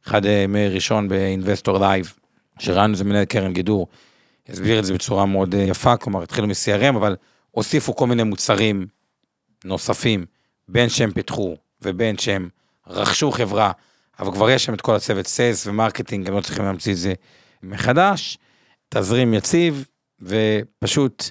[0.07, 2.13] אחד ימי ראשון באינבסטור לייב,
[2.59, 3.87] שראינו איזה מנהל קרן גידור,
[4.49, 7.17] הסביר את זה בצורה מאוד אה, יפה, כלומר התחילו מ-CRM, אבל
[7.51, 8.87] הוסיפו כל מיני מוצרים
[9.65, 10.27] נוספים,
[10.69, 12.49] בין שהם פיתחו ובין שהם
[12.87, 13.73] רכשו חברה
[14.19, 16.99] אבל כבר יש שם את כל הצוות sales ו marketing, הם לא צריכים להמציא את
[16.99, 17.15] זה
[17.63, 18.39] מחדש.
[18.89, 19.85] תזרים יציב,
[20.23, 21.25] ופשוט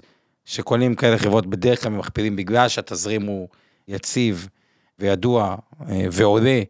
[0.45, 3.47] שקונים כאלה חברות בדרך כלל מכפילים בגלל שהתזרים הוא
[3.87, 4.47] יציב
[4.99, 5.55] וידוע
[5.89, 6.61] אה, ועולה,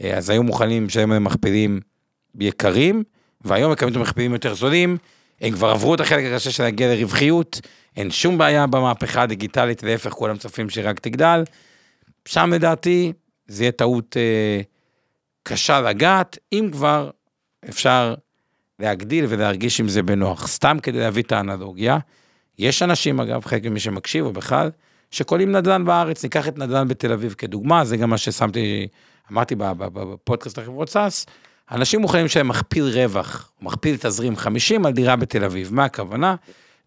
[0.00, 1.80] אה, אז היו מוכנים לשלם להם מכפילים
[2.40, 3.02] יקרים,
[3.40, 4.96] והיום מקבלים את המכפילים יותר זולים,
[5.40, 7.60] הם כבר עברו את החלק הקשה של להגיע לרווחיות,
[7.96, 11.44] אין שום בעיה במהפכה הדיגיטלית, להפך, כולם צופים שרק תגדל.
[12.24, 13.12] שם לדעתי
[13.46, 14.60] זה יהיה טעות אה,
[15.42, 17.10] קשה לגעת, אם כבר
[17.68, 18.14] אפשר
[18.78, 20.48] להגדיל ולהרגיש עם זה בנוח.
[20.48, 21.98] סתם כדי להביא את האנלוגיה,
[22.58, 24.70] יש אנשים, אגב, חלק ממי שמקשיב, או בכלל,
[25.10, 28.88] שקונים נדל"ן בארץ, ניקח את נדל"ן בתל אביב כדוגמה, זה גם מה ששמתי,
[29.32, 31.26] אמרתי בפודקאסט לחברות סאס,
[31.70, 35.74] אנשים מוכנים שהם מכפיל רווח, מכפיל תזרים 50 על דירה בתל אביב.
[35.74, 36.34] מה הכוונה?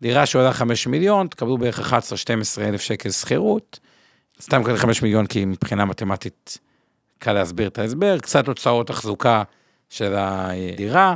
[0.01, 1.93] דירה שעולה 5 מיליון, תקבלו בערך 11-12
[2.61, 3.79] אלף שקל שכירות.
[4.41, 6.57] סתם כזה 5 מיליון, כי מבחינה מתמטית
[7.19, 9.43] קל להסביר את ההסבר, קצת הוצאות תחזוקה
[9.89, 11.15] של הדירה.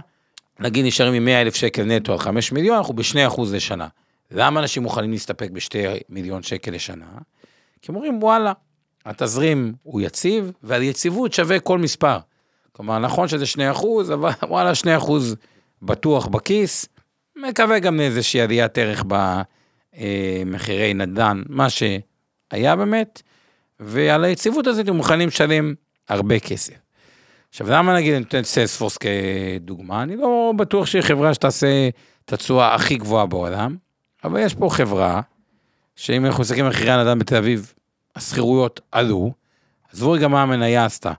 [0.60, 3.88] נגיד נשארים עם 100 אלף שקל נטו על 5 מיליון, אנחנו ב-2% לשנה.
[4.32, 5.74] למה אנשים מוכנים להסתפק ב-2
[6.10, 7.06] מיליון שקל לשנה?
[7.82, 8.54] כי הם אומרים, וואלה,
[9.06, 12.18] התזרים הוא יציב, ועל יציבות שווה כל מספר.
[12.72, 15.36] כלומר, נכון שזה 2 אחוז, אבל וואלה, 2 אחוז
[15.82, 16.86] בטוח בכיס.
[17.36, 19.04] מקווה גם לאיזושהי עליית ערך
[19.94, 23.22] במחירי נדל"ן, מה שהיה באמת,
[23.80, 25.74] ועל היציבות הזאת הם מוכנים לשלם
[26.10, 26.74] הרבה כסף.
[27.50, 30.04] עכשיו, למה נגיד, אני נותן סיילספורס כדוגמה?
[30.04, 31.90] אני לא בטוח שהיא חברה שתעשה
[32.26, 33.76] את התשואה הכי גבוהה בעולם,
[34.24, 35.22] אבל יש פה חברה,
[35.96, 37.74] שאם אנחנו מסתכלים על מחירי הנדל"ן בתל אביב,
[38.16, 39.32] השכירויות עלו,
[39.94, 41.12] עזבו רגע מה המניה עשתה.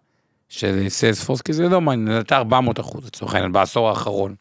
[0.53, 4.35] של סיילספורס, כי זה לא מעניין, זה עלתה 400 אחוז לצורך העניין בעשור האחרון.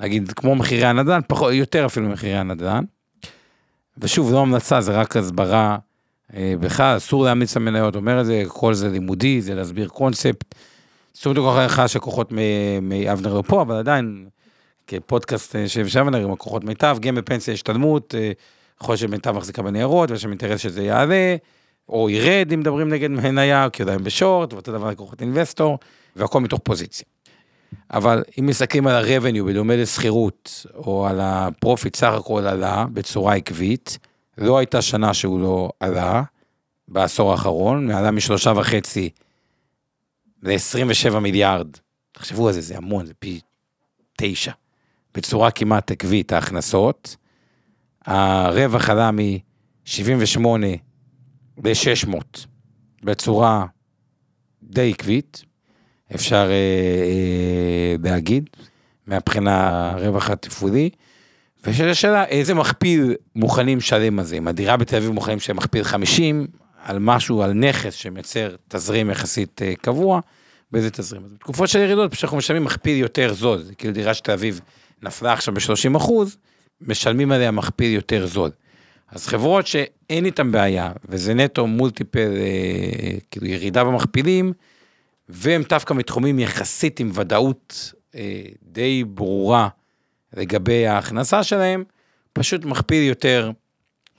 [0.00, 2.84] נגיד, כמו מחירי הנדל"ן, פחות, יותר אפילו ממחירי הנדל"ן.
[3.98, 5.78] ושוב, לא המלצה, זה רק הסברה
[6.36, 10.54] אה, בכלל, אסור להמליץ למניות, אומר את זה, כל זה לימודי, זה להסביר קונספט.
[11.14, 12.32] סוג כל כך של כוחות
[12.82, 14.28] מאבנר לפה, אבל עדיין,
[14.90, 18.32] כפודקאסט אה, של אבנר עם הכוחות מיטב, גם בפנסיה השתלמות, אה,
[18.82, 21.36] יכול להיות שמיטב מחזיקה בניירות, ויש שם אינטרס שזה יעלה.
[21.88, 25.78] או ירד אם מדברים נגד מניה, כי עדיין ב short, ואותו דבר לקוחות אינבסטור,
[26.16, 27.06] והכל מתוך פוזיציה.
[27.92, 33.34] אבל אם מסתכלים על ה-revenue בדומה לשכירות, או על ה profit סך הכל עלה בצורה
[33.34, 33.98] עקבית,
[34.38, 36.22] לא הייתה שנה שהוא לא עלה
[36.88, 39.10] בעשור האחרון, מעלה משלושה וחצי
[40.42, 41.68] ל-27 מיליארד.
[42.12, 43.40] תחשבו על זה, זה המון, זה פי
[44.16, 44.52] תשע.
[45.14, 47.16] בצורה כמעט עקבית ההכנסות.
[48.06, 50.40] הרווח עלה מ-78
[51.58, 52.16] ב-600,
[53.02, 53.66] בצורה
[54.62, 55.42] די עקבית,
[56.14, 58.50] אפשר אה, אה, להגיד,
[59.06, 60.90] מהבחינה הרווח התפעולי.
[61.64, 64.36] ויש השאלה, איזה מכפיל מוכנים לשלם על זה?
[64.36, 66.46] אם הדירה בתל אביב מוכנים לשלם מכפיל 50
[66.82, 70.20] על משהו, על נכס שמייצר תזרים יחסית אה, קבוע,
[70.72, 71.24] באיזה תזרים?
[71.24, 74.32] אז בתקופות של ירידות, פשוט אנחנו משלמים מכפיל יותר זול, זה כאילו דירה של תל
[74.32, 74.60] אביב
[75.02, 76.36] נפלה עכשיו ב-30 אחוז,
[76.80, 78.50] משלמים עליה מכפיל יותר זול.
[79.08, 84.52] אז חברות שאין איתן בעיה, וזה נטו מולטיפל, אה, כאילו ירידה במכפילים,
[85.28, 89.68] והם דווקא מתחומים יחסית עם ודאות אה, די ברורה
[90.36, 91.84] לגבי ההכנסה שלהם,
[92.32, 93.50] פשוט מכפיל יותר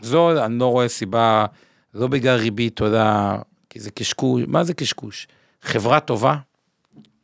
[0.02, 1.46] זול, אני לא רואה סיבה,
[1.94, 3.38] לא בגלל ריבית עולה,
[3.70, 5.28] כי זה קשקוש, מה זה קשקוש?
[5.62, 6.36] חברה טובה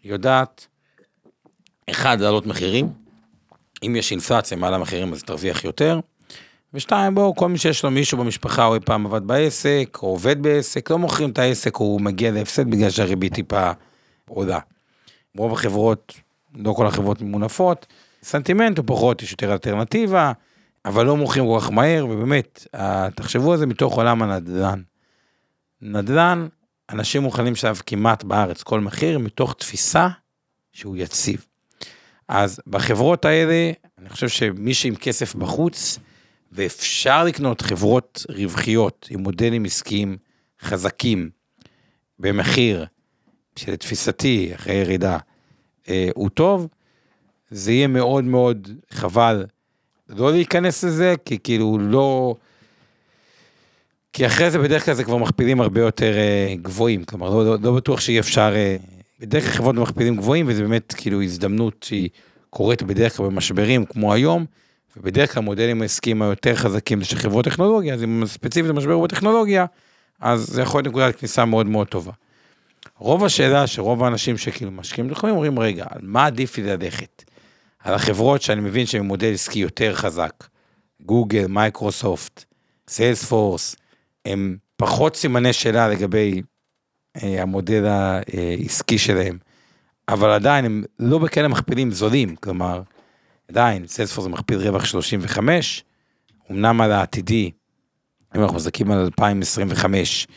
[0.03, 0.67] יודעת,
[1.89, 3.06] אחד, להעלות מחירים,
[3.83, 5.99] אם יש אינפלציה מעל המחירים אז תרוויח יותר,
[6.73, 10.41] ושתיים, בואו, כל מי שיש לו מישהו במשפחה, או אי פעם עבד בעסק, או עובד
[10.41, 13.71] בעסק, לא מוכרים את העסק, הוא מגיע להפסד בגלל שהריבית טיפה
[14.29, 14.59] עולה.
[15.37, 16.13] רוב החברות,
[16.55, 17.85] לא כל החברות ממונפות,
[18.23, 20.31] סנטימנט הוא פחות, יש יותר אלטרנטיבה,
[20.85, 22.67] אבל לא מוכרים כל כך מהר, ובאמת,
[23.15, 24.81] תחשבו על זה מתוך עולם הנדל"ן.
[25.81, 26.47] נדל"ן,
[26.89, 30.07] אנשים מוכנים שעליו כמעט בארץ כל מחיר, מתוך תפיסה
[30.71, 31.45] שהוא יציב.
[32.27, 35.99] אז בחברות האלה, אני חושב שמי שעם כסף בחוץ,
[36.51, 40.17] ואפשר לקנות חברות רווחיות עם מודלים עסקיים
[40.61, 41.29] חזקים
[42.19, 42.85] במחיר
[43.55, 45.17] שלתפיסתי, אחרי ירידה,
[45.89, 46.67] אה, הוא טוב,
[47.49, 49.45] זה יהיה מאוד מאוד חבל
[50.09, 52.35] לא להיכנס לזה, כי כאילו לא...
[54.13, 57.57] כי אחרי זה בדרך כלל זה כבר מכפילים הרבה יותר אה, גבוהים, כלומר לא, לא,
[57.61, 58.75] לא בטוח שאי אפשר, אה,
[59.19, 62.09] בדרך כלל חברות מכפילים גבוהים וזה באמת כאילו הזדמנות שהיא
[62.49, 64.45] קורית בדרך כלל במשברים כמו היום,
[64.97, 69.65] ובדרך כלל המודלים העסקיים היותר חזקים של חברות טכנולוגיה, אז אם ספציפית המשבר בטכנולוגיה,
[70.19, 72.11] אז זה יכול להיות נקודת כניסה מאוד מאוד טובה.
[72.97, 77.23] רוב השאלה שרוב האנשים שכאילו משקיעים בתחומים אומרים, רגע, על מה עדיף לי ללכת?
[77.79, 80.47] על החברות שאני מבין שהן מודל עסקי יותר חזק,
[81.01, 82.43] גוגל, מייקרוסופט,
[82.89, 83.75] סיילספורס,
[84.25, 86.41] הם פחות סימני שאלה לגבי
[87.15, 89.37] המודל העסקי שלהם,
[90.09, 92.81] אבל עדיין הם לא בכאלה מכפילים זולים, כלומר,
[93.49, 95.83] עדיין, סיילספורס זה מכפיל רווח 35,
[96.51, 97.51] אמנם על העתידי,
[98.35, 100.27] אם אנחנו מסתכלים על 2025,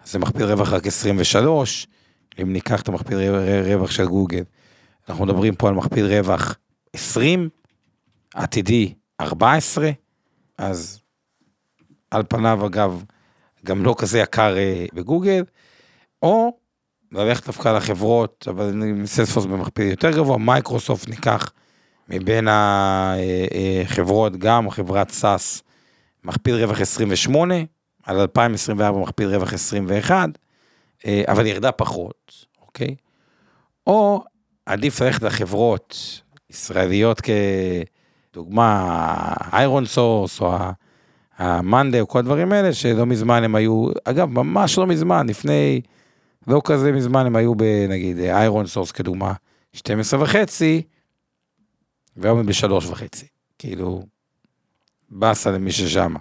[0.00, 1.86] אז זה מכפיל רווח רק 23,
[2.42, 3.18] אם ניקח את המכפיל
[3.64, 4.42] רווח של גוגל,
[5.08, 6.58] אנחנו מדברים פה על מכפיל רווח
[6.92, 7.48] 20,
[8.34, 9.90] עתידי 14,
[10.58, 11.00] אז
[12.10, 13.04] על פניו אגב,
[13.64, 15.44] גם לא כזה יקר אה, בגוגל,
[16.22, 16.56] או
[17.12, 21.52] ללכת דווקא לחברות, אבל סיילספורס במכפיל יותר גבוה, מייקרוסופט ניקח
[22.08, 25.62] מבין החברות, גם חברת SaaS,
[26.24, 27.54] מכפיל רווח 28,
[28.04, 30.28] על 2024 מכפיל רווח 21,
[31.06, 32.94] אה, אבל ירדה פחות, אוקיי?
[33.86, 34.24] או
[34.66, 37.20] עדיף ללכת לחברות ישראליות
[38.30, 38.94] כדוגמה,
[39.52, 40.56] איירון סורס, או
[41.38, 45.80] המאנדיי, או כל הדברים האלה, שלא מזמן הם היו, אגב, ממש לא מזמן, לפני,
[46.46, 49.32] לא כזה מזמן, הם היו בנגיד איירון סורס כדוגמה,
[49.72, 50.82] 12 וחצי,
[52.16, 53.26] והיום הם בשלוש וחצי,
[53.58, 54.02] כאילו,
[55.10, 56.18] באסה למי ששמה.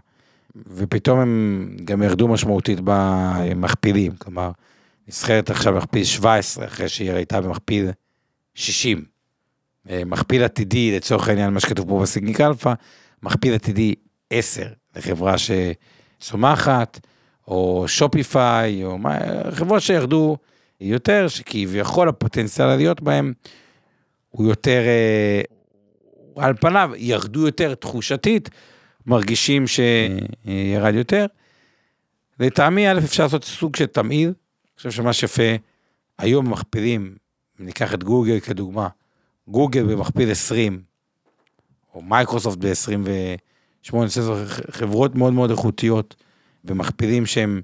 [0.56, 4.52] ופתאום הם גם ירדו משמעותית במכפילים, כלומר,
[5.08, 7.90] נסחרת עכשיו במכפיל 17, אחרי שהיא הייתה במכפיל
[8.56, 9.06] 60.
[9.90, 12.74] אה, מכפיל עתידי, לצורך העניין, מה שכתוב פה ב Seeking Alpha,
[13.24, 13.96] מכפיל עתידי
[14.30, 17.00] 10 לחברה שצומחת,
[17.50, 19.18] או Shopify, או מה,
[19.52, 20.38] חברות שירדו
[20.82, 23.34] יותר, שכביכול הפוטנציאל לעליות בהם
[24.30, 25.42] הוא יותר, אה,
[26.44, 28.50] על פניו ירדו יותר תחושתית,
[29.06, 31.26] מרגישים שירד יותר.
[32.40, 35.56] לטעמי, א', אפשר לעשות סוג של תמהיל, אני חושב שמה שיפה,
[36.18, 37.16] היום מכפילים,
[37.60, 38.88] אם ניקח את גוגל כדוגמה,
[39.48, 40.82] גוגל במכפיל 20,
[41.94, 43.96] או מייקרוסופט ב-28,
[44.72, 46.16] חברות מאוד מאוד איכותיות,
[46.66, 47.62] ומכפילים שהם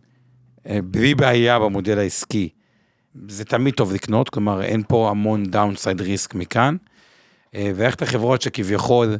[0.69, 2.49] אה, בלי בעיה במודל העסקי.
[3.27, 6.75] זה תמיד טוב לקנות, כלומר אין פה המון downside risk מכאן.
[7.55, 9.15] אה, ואיך את החברות שכביכול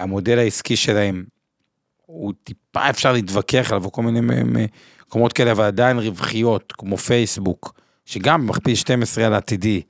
[0.00, 1.24] המודל העסקי שלהם
[2.06, 4.20] הוא טיפה אפשר להתווכח עליו, או כל מיני
[5.06, 9.82] מקומות כאלה, אבל עדיין רווחיות, כמו פייסבוק, שגם במכפיל 12 על העתידי,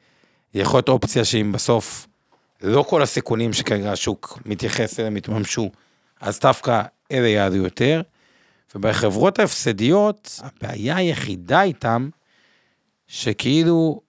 [0.55, 2.07] יכול להיות אופציה שאם בסוף
[2.63, 5.71] לא כל הסיכונים שכרגע השוק מתייחס אליהם יתממשו,
[6.21, 8.03] אז דווקא אלה יעלו יותר.
[8.75, 12.09] ובחברות ההפסדיות, הבעיה היחידה איתם,
[13.07, 14.01] שכאילו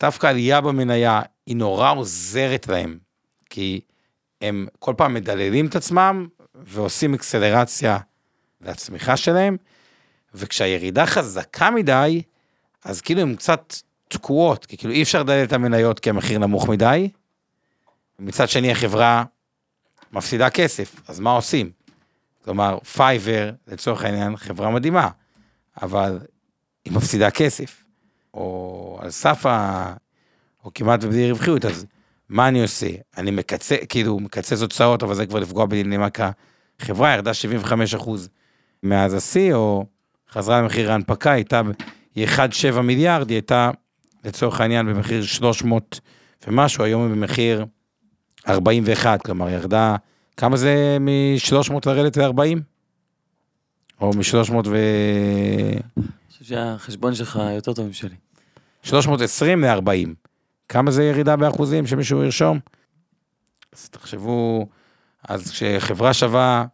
[0.00, 2.98] דווקא עלייה במניה היא נורא עוזרת להם,
[3.50, 3.80] כי
[4.40, 7.98] הם כל פעם מדללים את עצמם ועושים אקסלרציה
[8.60, 9.56] לצמיחה שלהם,
[10.34, 12.22] וכשהירידה חזקה מדי,
[12.84, 13.74] אז כאילו הן קצת
[14.08, 17.10] תקועות, כי כאילו אי אפשר לדלל את המניות כי המחיר נמוך מדי.
[18.18, 19.24] מצד שני החברה
[20.12, 21.70] מפסידה כסף, אז מה עושים?
[22.44, 25.08] כלומר, פייבר, לצורך העניין, חברה מדהימה,
[25.82, 26.18] אבל
[26.84, 27.84] היא מפסידה כסף,
[28.34, 29.92] או על סף ה...
[30.64, 31.86] או כמעט בלי רווחיות, אז
[32.28, 32.86] מה אני עושה?
[33.16, 36.30] אני מקצץ, כאילו, מקצץ הוצאות, אבל זה כבר לפגוע בדינמיקה.
[36.78, 38.28] חברה ירדה 75 אחוז
[38.82, 39.84] מאז השיא, או
[40.30, 41.60] חזרה למחיר ההנפקה, הייתה,
[42.14, 43.70] היא 1.7 מיליארד, היא הייתה,
[44.24, 46.00] לצורך העניין, במחיר 300
[46.46, 47.66] ומשהו, היום היא במחיר
[48.48, 49.96] 41, כלומר, ירדה,
[50.36, 52.58] כמה זה מ-300 לרדת ל-40?
[54.00, 54.76] או מ-300 ו...
[55.96, 58.16] אני חושב שהחשבון שלך יותר טוב משלי.
[58.82, 60.08] 320 ל-40.
[60.68, 62.58] כמה זה ירידה באחוזים שמישהו ירשום?
[63.72, 64.68] אז תחשבו,
[65.28, 66.64] אז כשחברה שווה,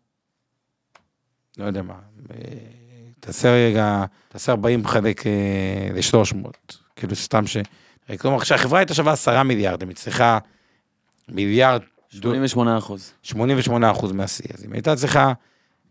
[1.59, 1.95] לא יודע מה,
[2.31, 2.37] אה,
[3.21, 5.27] תעשה רגע, תעשה 40 חלק
[5.95, 6.49] ל-300,
[6.97, 7.57] כאילו סתם ש...
[8.19, 10.39] כלומר, כשהחברה הייתה שווה 10 מיליארד, היא צריכה
[11.29, 11.81] מיליארד...
[12.11, 13.13] 88 אחוז.
[13.23, 15.33] 88 אחוז מהשיא, אז אם הייתה צריכה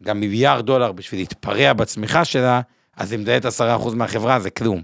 [0.03, 2.61] גם מיליארד דולר בשביל להתפרע בצמיחה שלה,
[2.97, 4.81] אז היא מדיית 10 אחוז מהחברה, זה כלום.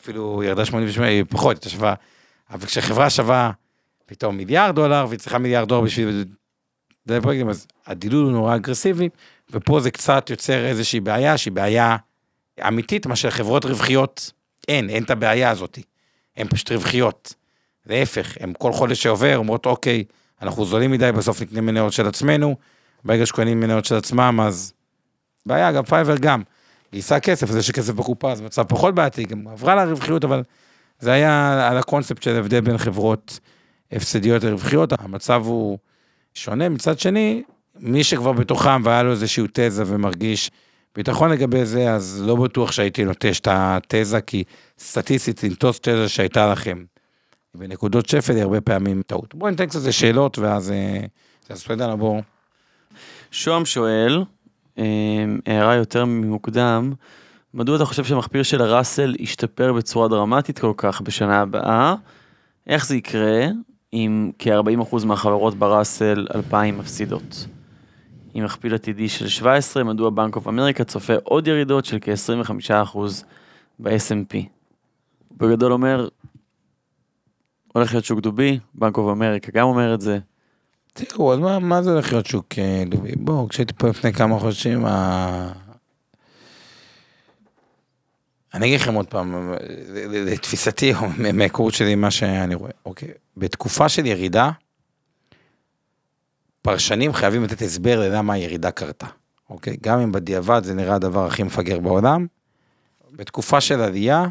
[0.00, 1.94] אפילו ירדה 88, היא פחות, הייתה שווה
[2.50, 3.50] אבל כשחברה שווה
[4.06, 6.24] פתאום מיליארד דולר, והיא צריכה מיליארד דולר בשביל...
[7.22, 9.08] פרויקטים, אז הדילול הוא נורא אגרסיבי,
[9.50, 11.96] ופה זה קצת יוצר איזושהי בעיה, שהיא בעיה
[12.68, 14.32] אמיתית, מה שחברות רווחיות
[14.68, 15.78] אין, אין את הבעיה הזאת.
[16.36, 17.34] הן פשוט רווחיות.
[17.86, 20.04] להפך, הן כל חודש שעובר אומרות, אוקיי,
[20.42, 22.56] אנחנו זולים מדי, בסוף נקנה מניות של עצמנו,
[23.04, 24.72] ברגע שקונים מניות של עצמם, אז
[25.46, 26.42] בעיה, גם פייבר גם.
[26.92, 30.42] גייסה כסף, אז יש כסף בקופה, אז מצב פחות בעייתי, גם עברה לרווחיות, אבל
[30.98, 33.40] זה היה על הקונספט של הבדל בין חברות
[33.92, 35.78] הפסדיות לרווחיות, המצב הוא
[36.34, 36.68] שונה.
[36.68, 37.42] מצד שני,
[37.80, 40.50] מי שכבר בתוכם והיה לו איזושהי תזה ומרגיש
[40.94, 44.44] ביטחון לגבי זה, אז לא בטוח שהייתי נוטש את התזה, כי
[44.78, 46.84] סטטיסטית לנטוש תזה שהייתה לכם
[47.56, 49.34] בנקודות שפל היא הרבה פעמים טעות.
[49.34, 51.04] בואו ניתן קצת שאלות ואז אה,
[51.48, 52.20] אז יודע לעבור.
[53.30, 54.24] שוהם שואל,
[54.78, 54.84] אה,
[55.46, 56.92] הערה יותר ממוקדם,
[57.54, 61.94] מדוע אתה חושב שהמכפיר של הראסל ישתפר בצורה דרמטית כל כך בשנה הבאה?
[62.66, 63.46] איך זה יקרה
[63.92, 67.46] אם כ-40% מהחברות בראסל 2000 מפסידות?
[68.34, 72.98] עם מכפיל עתידי של 17, מדוע בנק אוף אמריקה צופה עוד ירידות של כ-25%
[73.78, 74.36] ב-S&P?
[75.36, 76.08] בגדול אומר,
[77.72, 80.18] הולך להיות שוק דובי, בנק אוף אמריקה גם אומר את זה.
[80.92, 83.12] תראו, אז מה, מה זה הולך להיות שוק אה, דובי?
[83.16, 85.52] בואו, כשהייתי פה לפני כמה חודשים, ה...
[88.54, 89.54] אני אגיד לכם עוד פעם,
[90.10, 94.50] לתפיסתי, או מההיכרות שלי, מה שאני רואה, אוקיי, בתקופה של ירידה,
[96.62, 99.06] פרשנים חייבים לתת הסבר ללמה הירידה קרתה,
[99.50, 99.76] אוקיי?
[99.80, 102.26] גם אם בדיעבד זה נראה הדבר הכי מפגר בעולם,
[103.12, 104.26] בתקופה של עלייה,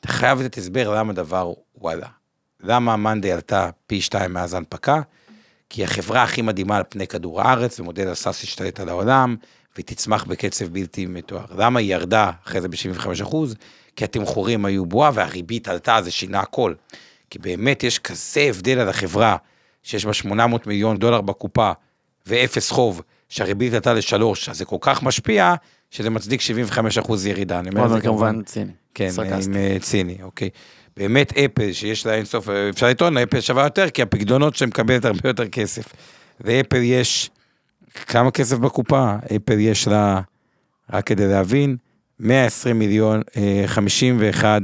[0.00, 2.08] אתה חייב לתת הסבר למה הדבר הוא עלה.
[2.62, 5.00] למה מאנדי עלתה פי שתיים מאז ההנפקה?
[5.70, 9.36] כי היא החברה הכי מדהימה על פני כדור הארץ, ומודל הסאס השתלט על העולם,
[9.74, 11.44] והיא תצמח בקצב בלתי מתואר.
[11.56, 13.54] למה היא ירדה אחרי זה ב-75 אחוז?
[13.96, 16.74] כי התמחורים היו בועה והריבית עלתה, זה שינה הכל.
[17.30, 19.36] כי באמת יש כזה הבדל על החברה,
[19.82, 21.72] שיש בה 800 מיליון דולר בקופה
[22.26, 25.54] ואפס חוב, שהריבית עלתה לשלוש, אז זה כל כך משפיע,
[25.90, 27.58] שזה מצדיק 75 אחוז ירידה.
[27.58, 28.72] אני אומר את זה כמובן ציני.
[28.94, 29.56] כן, סרקסטי.
[29.56, 30.50] אה, ציני, אוקיי.
[30.96, 35.04] באמת אפל, שיש לה אינסוף, אה, אפשר לטעון, אפל שווה יותר, כי הפקדונות שהיא מקבלת
[35.04, 35.92] הרבה יותר כסף.
[36.40, 37.30] ואפל יש,
[38.06, 39.14] כמה כסף בקופה?
[39.36, 40.20] אפל יש לה,
[40.92, 41.76] רק כדי להבין,
[42.20, 44.62] 120 מיליון, אה, 51,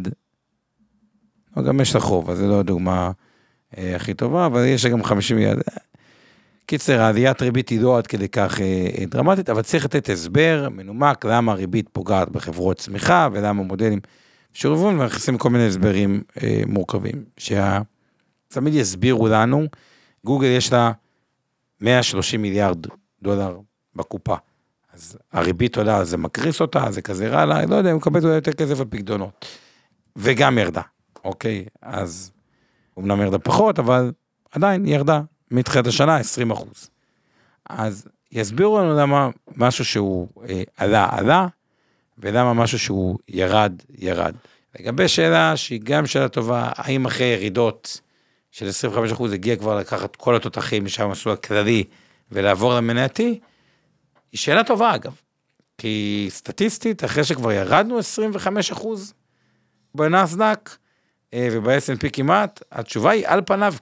[1.56, 3.10] לא, גם יש לה חוב, אז זו לא הדוגמה
[3.78, 5.56] אה, הכי טובה, אבל יש לה גם 50 מיליון.
[6.66, 10.68] קיצר, העליית ריבית היא לא עד כדי כך אה, אה, דרמטית, אבל צריך לתת הסבר
[10.70, 14.00] מנומק למה הריבית פוגעת בחברות צמיחה ולמה מודלים
[14.52, 17.24] שורבון, ונכנסים כל מיני הסברים אה, מורכבים.
[17.36, 17.78] שה...
[18.48, 19.66] תמיד יסבירו לנו,
[20.24, 20.92] גוגל יש לה
[21.80, 22.86] 130 מיליארד
[23.22, 23.58] דולר
[23.96, 24.36] בקופה.
[24.92, 28.34] אז הריבית עולה, זה מקריס אותה, זה כזה רע לה, לא יודע, היא מקבלת אולי
[28.34, 29.46] יותר כסף על פקדונות.
[30.16, 30.82] וגם ירדה,
[31.24, 31.64] אוקיי?
[31.82, 32.32] אז
[32.98, 34.12] אמנם ירדה פחות, אבל
[34.50, 36.90] עדיין ירדה מתחילת השנה 20 אחוז.
[37.70, 41.46] אז יסבירו לנו למה משהו שהוא אה, עלה, עלה,
[42.18, 44.34] ולמה משהו שהוא ירד, ירד.
[44.80, 48.00] לגבי שאלה שהיא גם שאלה טובה, האם אחרי ירידות
[48.50, 51.84] של 25 אחוז הגיע כבר לקחת כל התותחים משם המסלול הכללי
[52.30, 53.40] ולעבור למנייתי,
[54.32, 55.12] היא שאלה טובה אגב.
[55.78, 59.14] כי סטטיסטית, אחרי שכבר ירדנו 25 אחוז
[59.94, 60.76] בנסדק
[61.34, 63.74] אה, וב-S&P כמעט, התשובה היא על פניו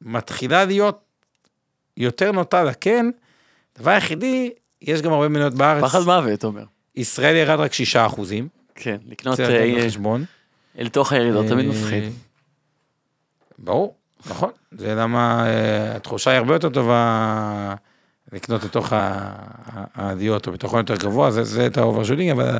[0.00, 1.04] מתחילה להיות
[1.96, 3.06] יותר נוטה לכן.
[3.76, 4.50] הדבר היחידי,
[4.82, 6.64] יש גם הרבה מניות בארץ, פחד מוות, אומר.
[6.96, 8.48] ישראל ירד רק 6 אחוזים.
[8.74, 10.24] כן, לקנות צריך אה, לקחת בחשבון.
[10.78, 12.04] אל תוך הירידות תמיד אה, מפחיד.
[13.58, 13.94] ברור,
[14.26, 14.50] נכון.
[14.72, 17.74] זה למה אה, התחושה היא הרבה יותר טובה
[18.32, 22.58] לקנות לתוך ה- ה- העליות או בתוכן יותר גבוה, זה, זה את ה overshooting, אבל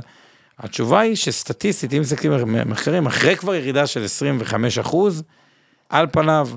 [0.58, 5.22] התשובה היא שסטטיסטית, אם מסתכלים על מחקרים, אחרי כבר ירידה של 25 אחוז,
[5.88, 6.48] על פניו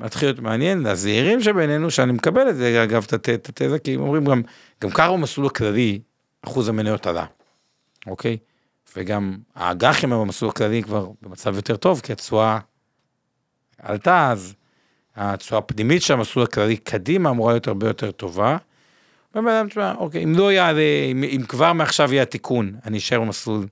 [0.00, 3.96] מתחיל להיות מעניין, לזהירים שבינינו, שאני מקבל את זה, אגב, את הת- את התזה, כי
[3.96, 4.42] אומרים גם,
[4.82, 5.98] גם ככה במסלול הכללי,
[6.42, 7.24] אחוז המניות עלה,
[8.06, 8.36] אוקיי?
[8.96, 12.58] וגם האג"חים במסלול הכללי כבר במצב יותר טוב, כי התשואה
[13.78, 14.54] עלתה, אז
[15.16, 18.56] התשואה הפנימית של המסלול הכללי קדימה אמורה להיות הרבה יותר טובה.
[19.34, 23.20] ובן אדם, תשמע, אוקיי, אם לא יעלה, אם, אם כבר מעכשיו יהיה התיקון, אני אשאר
[23.20, 23.66] במסלול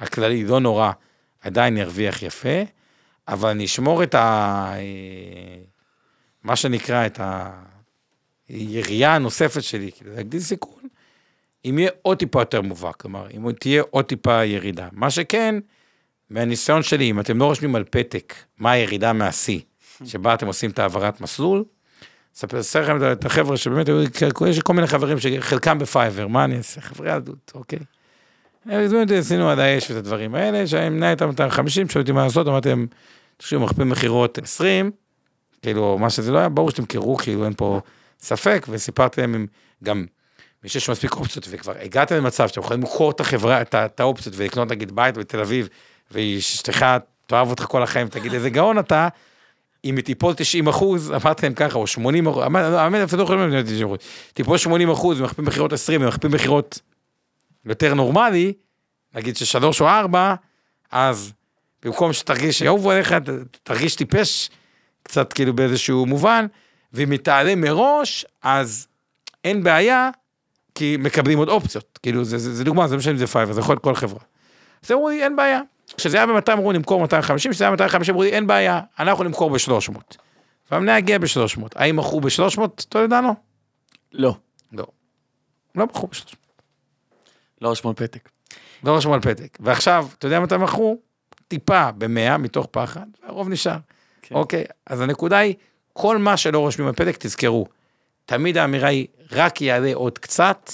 [0.00, 0.92] הכללי, לא נורא,
[1.40, 2.62] עדיין ירוויח יפה,
[3.28, 4.74] אבל אני אשמור את ה...
[6.42, 7.20] מה שנקרא, את
[8.48, 10.82] הירייה הנוספת שלי, כאילו להגדיל סיכון,
[11.64, 14.88] אם יהיה עוד טיפה יותר מובהק, כלומר, אם תהיה עוד טיפה ירידה.
[14.92, 15.54] מה שכן,
[16.30, 19.60] מהניסיון שלי, אם אתם לא רושמים על פתק מה הירידה מהשיא,
[20.04, 21.64] שבה אתם עושים את העברת מסלול,
[22.34, 23.86] אספר לכם את החבר'ה שבאמת,
[24.46, 26.80] יש כל מיני חברים שחלקם בפייבר, מה אני אעשה?
[26.80, 27.78] חברי ילדות, אוקיי.
[29.18, 32.68] עשינו על האש ואת הדברים האלה, שאני מנהל איתם 250, שאלו אותי מה לעשות, אמרתי
[32.68, 32.86] להם,
[33.36, 34.90] תקשיבו, מכפיל מכירות 20,
[35.62, 37.80] כאילו, מה שזה לא היה, ברור שתמכרו, כאילו, אין פה
[38.20, 39.46] ספק, וסיפרתי להם
[39.84, 40.06] גם,
[40.64, 44.68] מי שיש מספיק אופציות, וכבר הגעתם למצב שאתם יכולים למכור את החברה, את האופציות, ולקנות
[44.68, 45.68] נגיד בית בתל אביב,
[46.10, 46.86] ואשתך
[47.26, 49.08] תאהב אותך כל החיים, תגיד איזה גאון אתה,
[49.84, 53.50] אם היא תיפול 90 אחוז, אמרתי להם ככה, או 80 אחוז, האמת, אפילו לא יכולים
[53.50, 53.98] להיות 90 אחוז,
[54.34, 56.80] תיפול 80 אחוז, ומכפיל מכירות 20, ומכפיל מכירות
[57.64, 58.52] יותר נורמלי,
[59.14, 60.34] נגיד שלוש או ארבע,
[60.90, 61.32] אז
[61.82, 63.14] במקום שתרגיש שאהוב עליה,
[63.62, 64.50] תרגיש טיפש,
[65.02, 66.46] קצת כאילו באיזשהו מובן,
[66.92, 68.86] ואם היא תעלה מראש, אז
[69.44, 70.10] אין בעיה,
[70.74, 71.98] כי מקבלים עוד אופציות.
[72.02, 73.94] כאילו, זה, זה, זה דוגמה, זה לא משנה אם זה פייבר, זה יכול להיות כל
[73.94, 74.20] חברה.
[74.84, 75.60] אז אמרו לי, אין בעיה.
[75.96, 79.50] כשזה היה ב-200 אמרו למכור 250, כשזה היה 250 אמרו לי, אין בעיה, אנחנו נמכור
[79.50, 79.98] ב-300.
[80.70, 81.62] והמניה הגיעה ב-300.
[81.74, 83.34] האם מכרו ב-300, טולדנו?
[84.12, 84.34] לא,
[84.72, 84.86] לא.
[85.74, 86.34] לא מכרו ב-300.
[87.60, 88.28] לא רשמו על פתק.
[88.84, 89.58] לא רשמו על פתק.
[89.60, 90.98] ועכשיו, אתה יודע מתי מכרו?
[91.48, 93.76] טיפה ב-100 מתוך פחד, והרוב נשאר.
[94.22, 94.34] כן.
[94.34, 94.64] אוקיי?
[94.86, 95.54] אז הנקודה היא,
[95.92, 97.66] כל מה שלא רושמים בפתק, תזכרו,
[98.26, 100.70] תמיד האמירה היא, רק יעלה עוד קצת,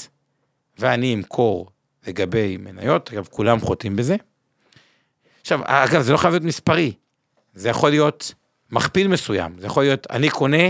[0.78, 1.70] ואני אמכור
[2.06, 4.16] לגבי מניות, אגב, כולם חוטאים בזה.
[5.40, 6.92] עכשיו, אגב, זה לא חייב להיות מספרי,
[7.54, 8.34] זה יכול להיות
[8.70, 10.66] מכפיל מסוים, זה יכול להיות, אני קונה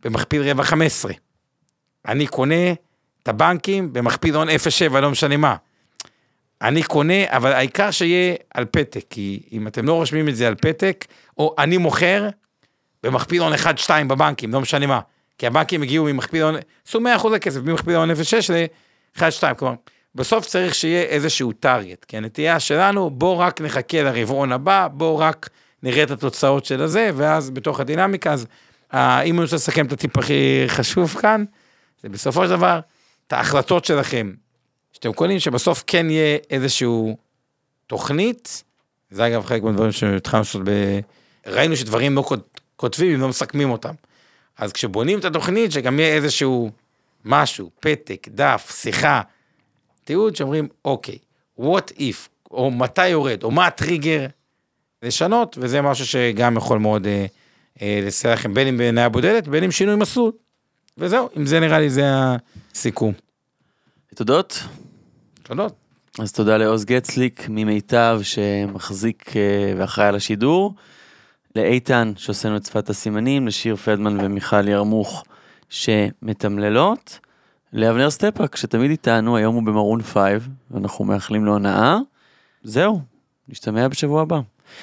[0.00, 1.12] במכפיל רבע 15,
[2.08, 2.72] אני קונה
[3.22, 5.56] את הבנקים במכפיל הון 0.7, לא משנה מה.
[6.62, 10.54] אני קונה, אבל העיקר שיהיה על פתק, כי אם אתם לא רושמים את זה על
[10.54, 11.04] פתק,
[11.38, 12.28] או אני מוכר
[13.02, 15.00] במכפיל הון 1-2 בבנקים, לא משנה מה.
[15.38, 16.54] כי הבנקים הגיעו ממכפיל הון,
[16.88, 18.14] עשו 100% הכסף, ממכפיל הון 0.6
[18.52, 19.74] ל-1-2, כלומר,
[20.14, 25.48] בסוף צריך שיהיה איזשהו טארגט, כי הנטייה שלנו, בוא רק נחכה לרבעון הבא, בוא רק
[25.82, 28.46] נראה את התוצאות של הזה, ואז בתוך הדינמיקה, אז
[28.94, 31.44] אה, אם אני רוצה לסכם את הטיפ הכי חשוב כאן,
[32.02, 32.80] זה בסופו של דבר,
[33.26, 34.32] את ההחלטות שלכם,
[34.92, 37.16] שאתם קונים, שבסוף כן יהיה איזשהו
[37.86, 38.64] תוכנית,
[39.10, 40.70] זה אגב חלק מהדברים שהתחלנו לעשות ב...
[41.46, 43.94] ראינו שדברים לא כות- כותבים אם לא מסכמים אותם.
[44.58, 46.70] אז כשבונים את התוכנית, שגם יהיה איזשהו
[47.24, 49.22] משהו, פתק, דף, שיחה,
[50.04, 51.18] תיעוד שאומרים, אוקיי,
[51.60, 54.26] what if, או מתי יורד, או מה הטריגר
[55.02, 57.26] לשנות, וזה משהו שגם יכול מאוד אה,
[57.82, 60.32] אה, לסייע לכם, בין אם בעינייה בודדת, בין אם שינוי מסלול.
[60.98, 62.04] וזהו, אם זה נראה לי זה
[62.74, 63.12] הסיכום.
[64.14, 64.62] תודות.
[65.42, 65.72] תודות.
[66.18, 70.74] אז תודה לעוז גצליק ממיטב שמחזיק אה, ואחראי על השידור,
[71.56, 75.24] לאיתן שעושה לנו את שפת הסימנים, לשיר פלדמן ומיכל ירמוך
[75.68, 77.18] שמתמללות,
[77.72, 80.16] לאבנר סטפאק שתמיד איתנו, היום הוא במרון 5
[80.70, 81.98] ואנחנו מאחלים לו הנאה.
[82.62, 83.00] זהו,
[83.48, 84.40] נשתמע בשבוע הבא.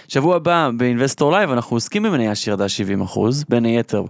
[0.07, 2.66] שבוע הבא באינבסטור לייב אנחנו עוסקים במניה שירדה
[3.03, 4.03] 70%, בין היתר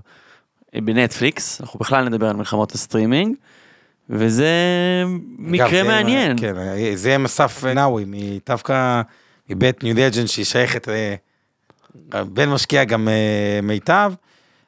[0.76, 3.36] אה, בנטפליקס, אנחנו בכלל נדבר על מלחמות הסטרימינג,
[4.10, 4.50] וזה
[5.40, 6.38] מקרה אגב, זה- מעניין.
[6.40, 6.54] כן,
[6.96, 8.06] זה אסף נאווי,
[8.48, 9.02] דווקא
[9.50, 10.88] מבית ניו לג'נד שהיא שייכת
[12.14, 14.14] לבן משקיע גם אה, מיטב,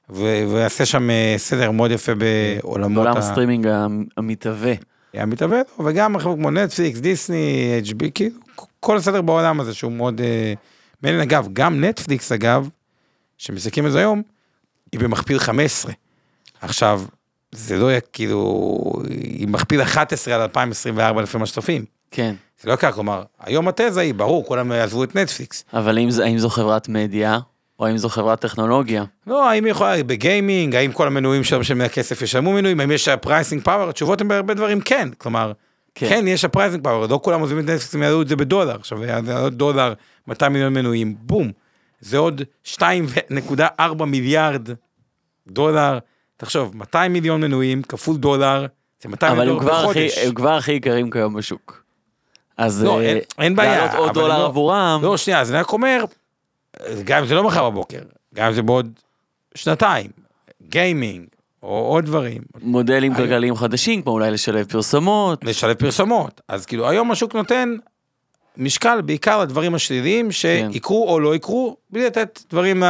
[0.09, 4.73] ויעשה שם אה, סדר מאוד יפה בעולמות בעולם הסטרימינג המ- המתהווה.
[5.13, 8.35] המתאבד, וגם חברות כמו נטפליקס, דיסני, HBO, כאילו,
[8.79, 10.53] כל הסדר בעולם הזה שהוא מאוד אה,
[11.03, 11.21] מעניין.
[11.21, 12.69] אגב, גם נטפליקס, אגב,
[13.37, 14.21] שמסתכלים על זה היום,
[14.91, 15.91] היא במכפיל 15.
[16.61, 17.01] עכשיו,
[17.51, 18.63] זה לא יהיה כאילו,
[19.09, 21.85] היא מכפיל 11 על 2024 לפי מה שצופים.
[22.11, 22.35] כן.
[22.61, 25.63] זה לא יקרה, כלומר, היום התזה היא, ברור, כולם יעזבו את נטפליקס.
[25.73, 27.39] אבל האם, זה- האם זו חברת מדיה,
[27.79, 29.03] או האם זו חברת טכנולוגיה?
[29.27, 33.09] לא, האם היא יכולה, בגיימינג, האם כל המנויים שלהם משלמים הכסף ישלמו מנויים, האם יש
[33.09, 35.51] pricing power, התשובות הן בהרבה דברים כן, כלומר,
[35.95, 36.09] כן.
[36.09, 38.75] כן, יש ה pricing power, לא כולם עוזבים את נטפליקס, הם יעלו את זה בדולר,
[38.75, 38.97] עכשיו,
[39.51, 39.93] דולר,
[40.27, 41.51] 200 מיליון מנויים, בום,
[42.01, 44.69] זה עוד 2.4 מיליארד
[45.47, 45.99] דולר,
[46.37, 48.65] תחשוב, 200 מיליון מנויים כפול דולר,
[49.03, 50.17] זה 200 אבל מיליון בחודש.
[50.17, 51.83] הם כבר הכי יקרים כיום בשוק.
[52.57, 55.73] אז לא, אה, אין- אין בעיה, עוד דולר לא- עבורם, לא, שנייה, אז אני רק
[55.73, 56.03] אומר,
[57.03, 57.99] גם אם זה לא מחר בבוקר,
[58.35, 58.91] גם אם זה בעוד
[59.55, 60.07] שנתיים,
[60.69, 61.25] גיימינג,
[61.63, 65.43] או עוד דברים, מודלים היום- כלכליים חדשים, כמו אולי לשלב פרסומות.
[65.43, 66.41] לשלב פרסומות.
[66.47, 67.75] אז כאילו היום השוק נותן
[68.57, 72.83] משקל בעיקר לדברים השליליים שיקרו או לא יקרו, בלי לתת דברים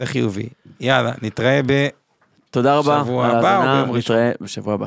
[0.00, 0.48] לחיובי.
[0.80, 1.88] יאללה, נתראה ב...
[2.50, 4.16] תודה רבה שבוע על הבא או ביום ראשון?
[4.16, 4.86] נתראה בשבוע הבא.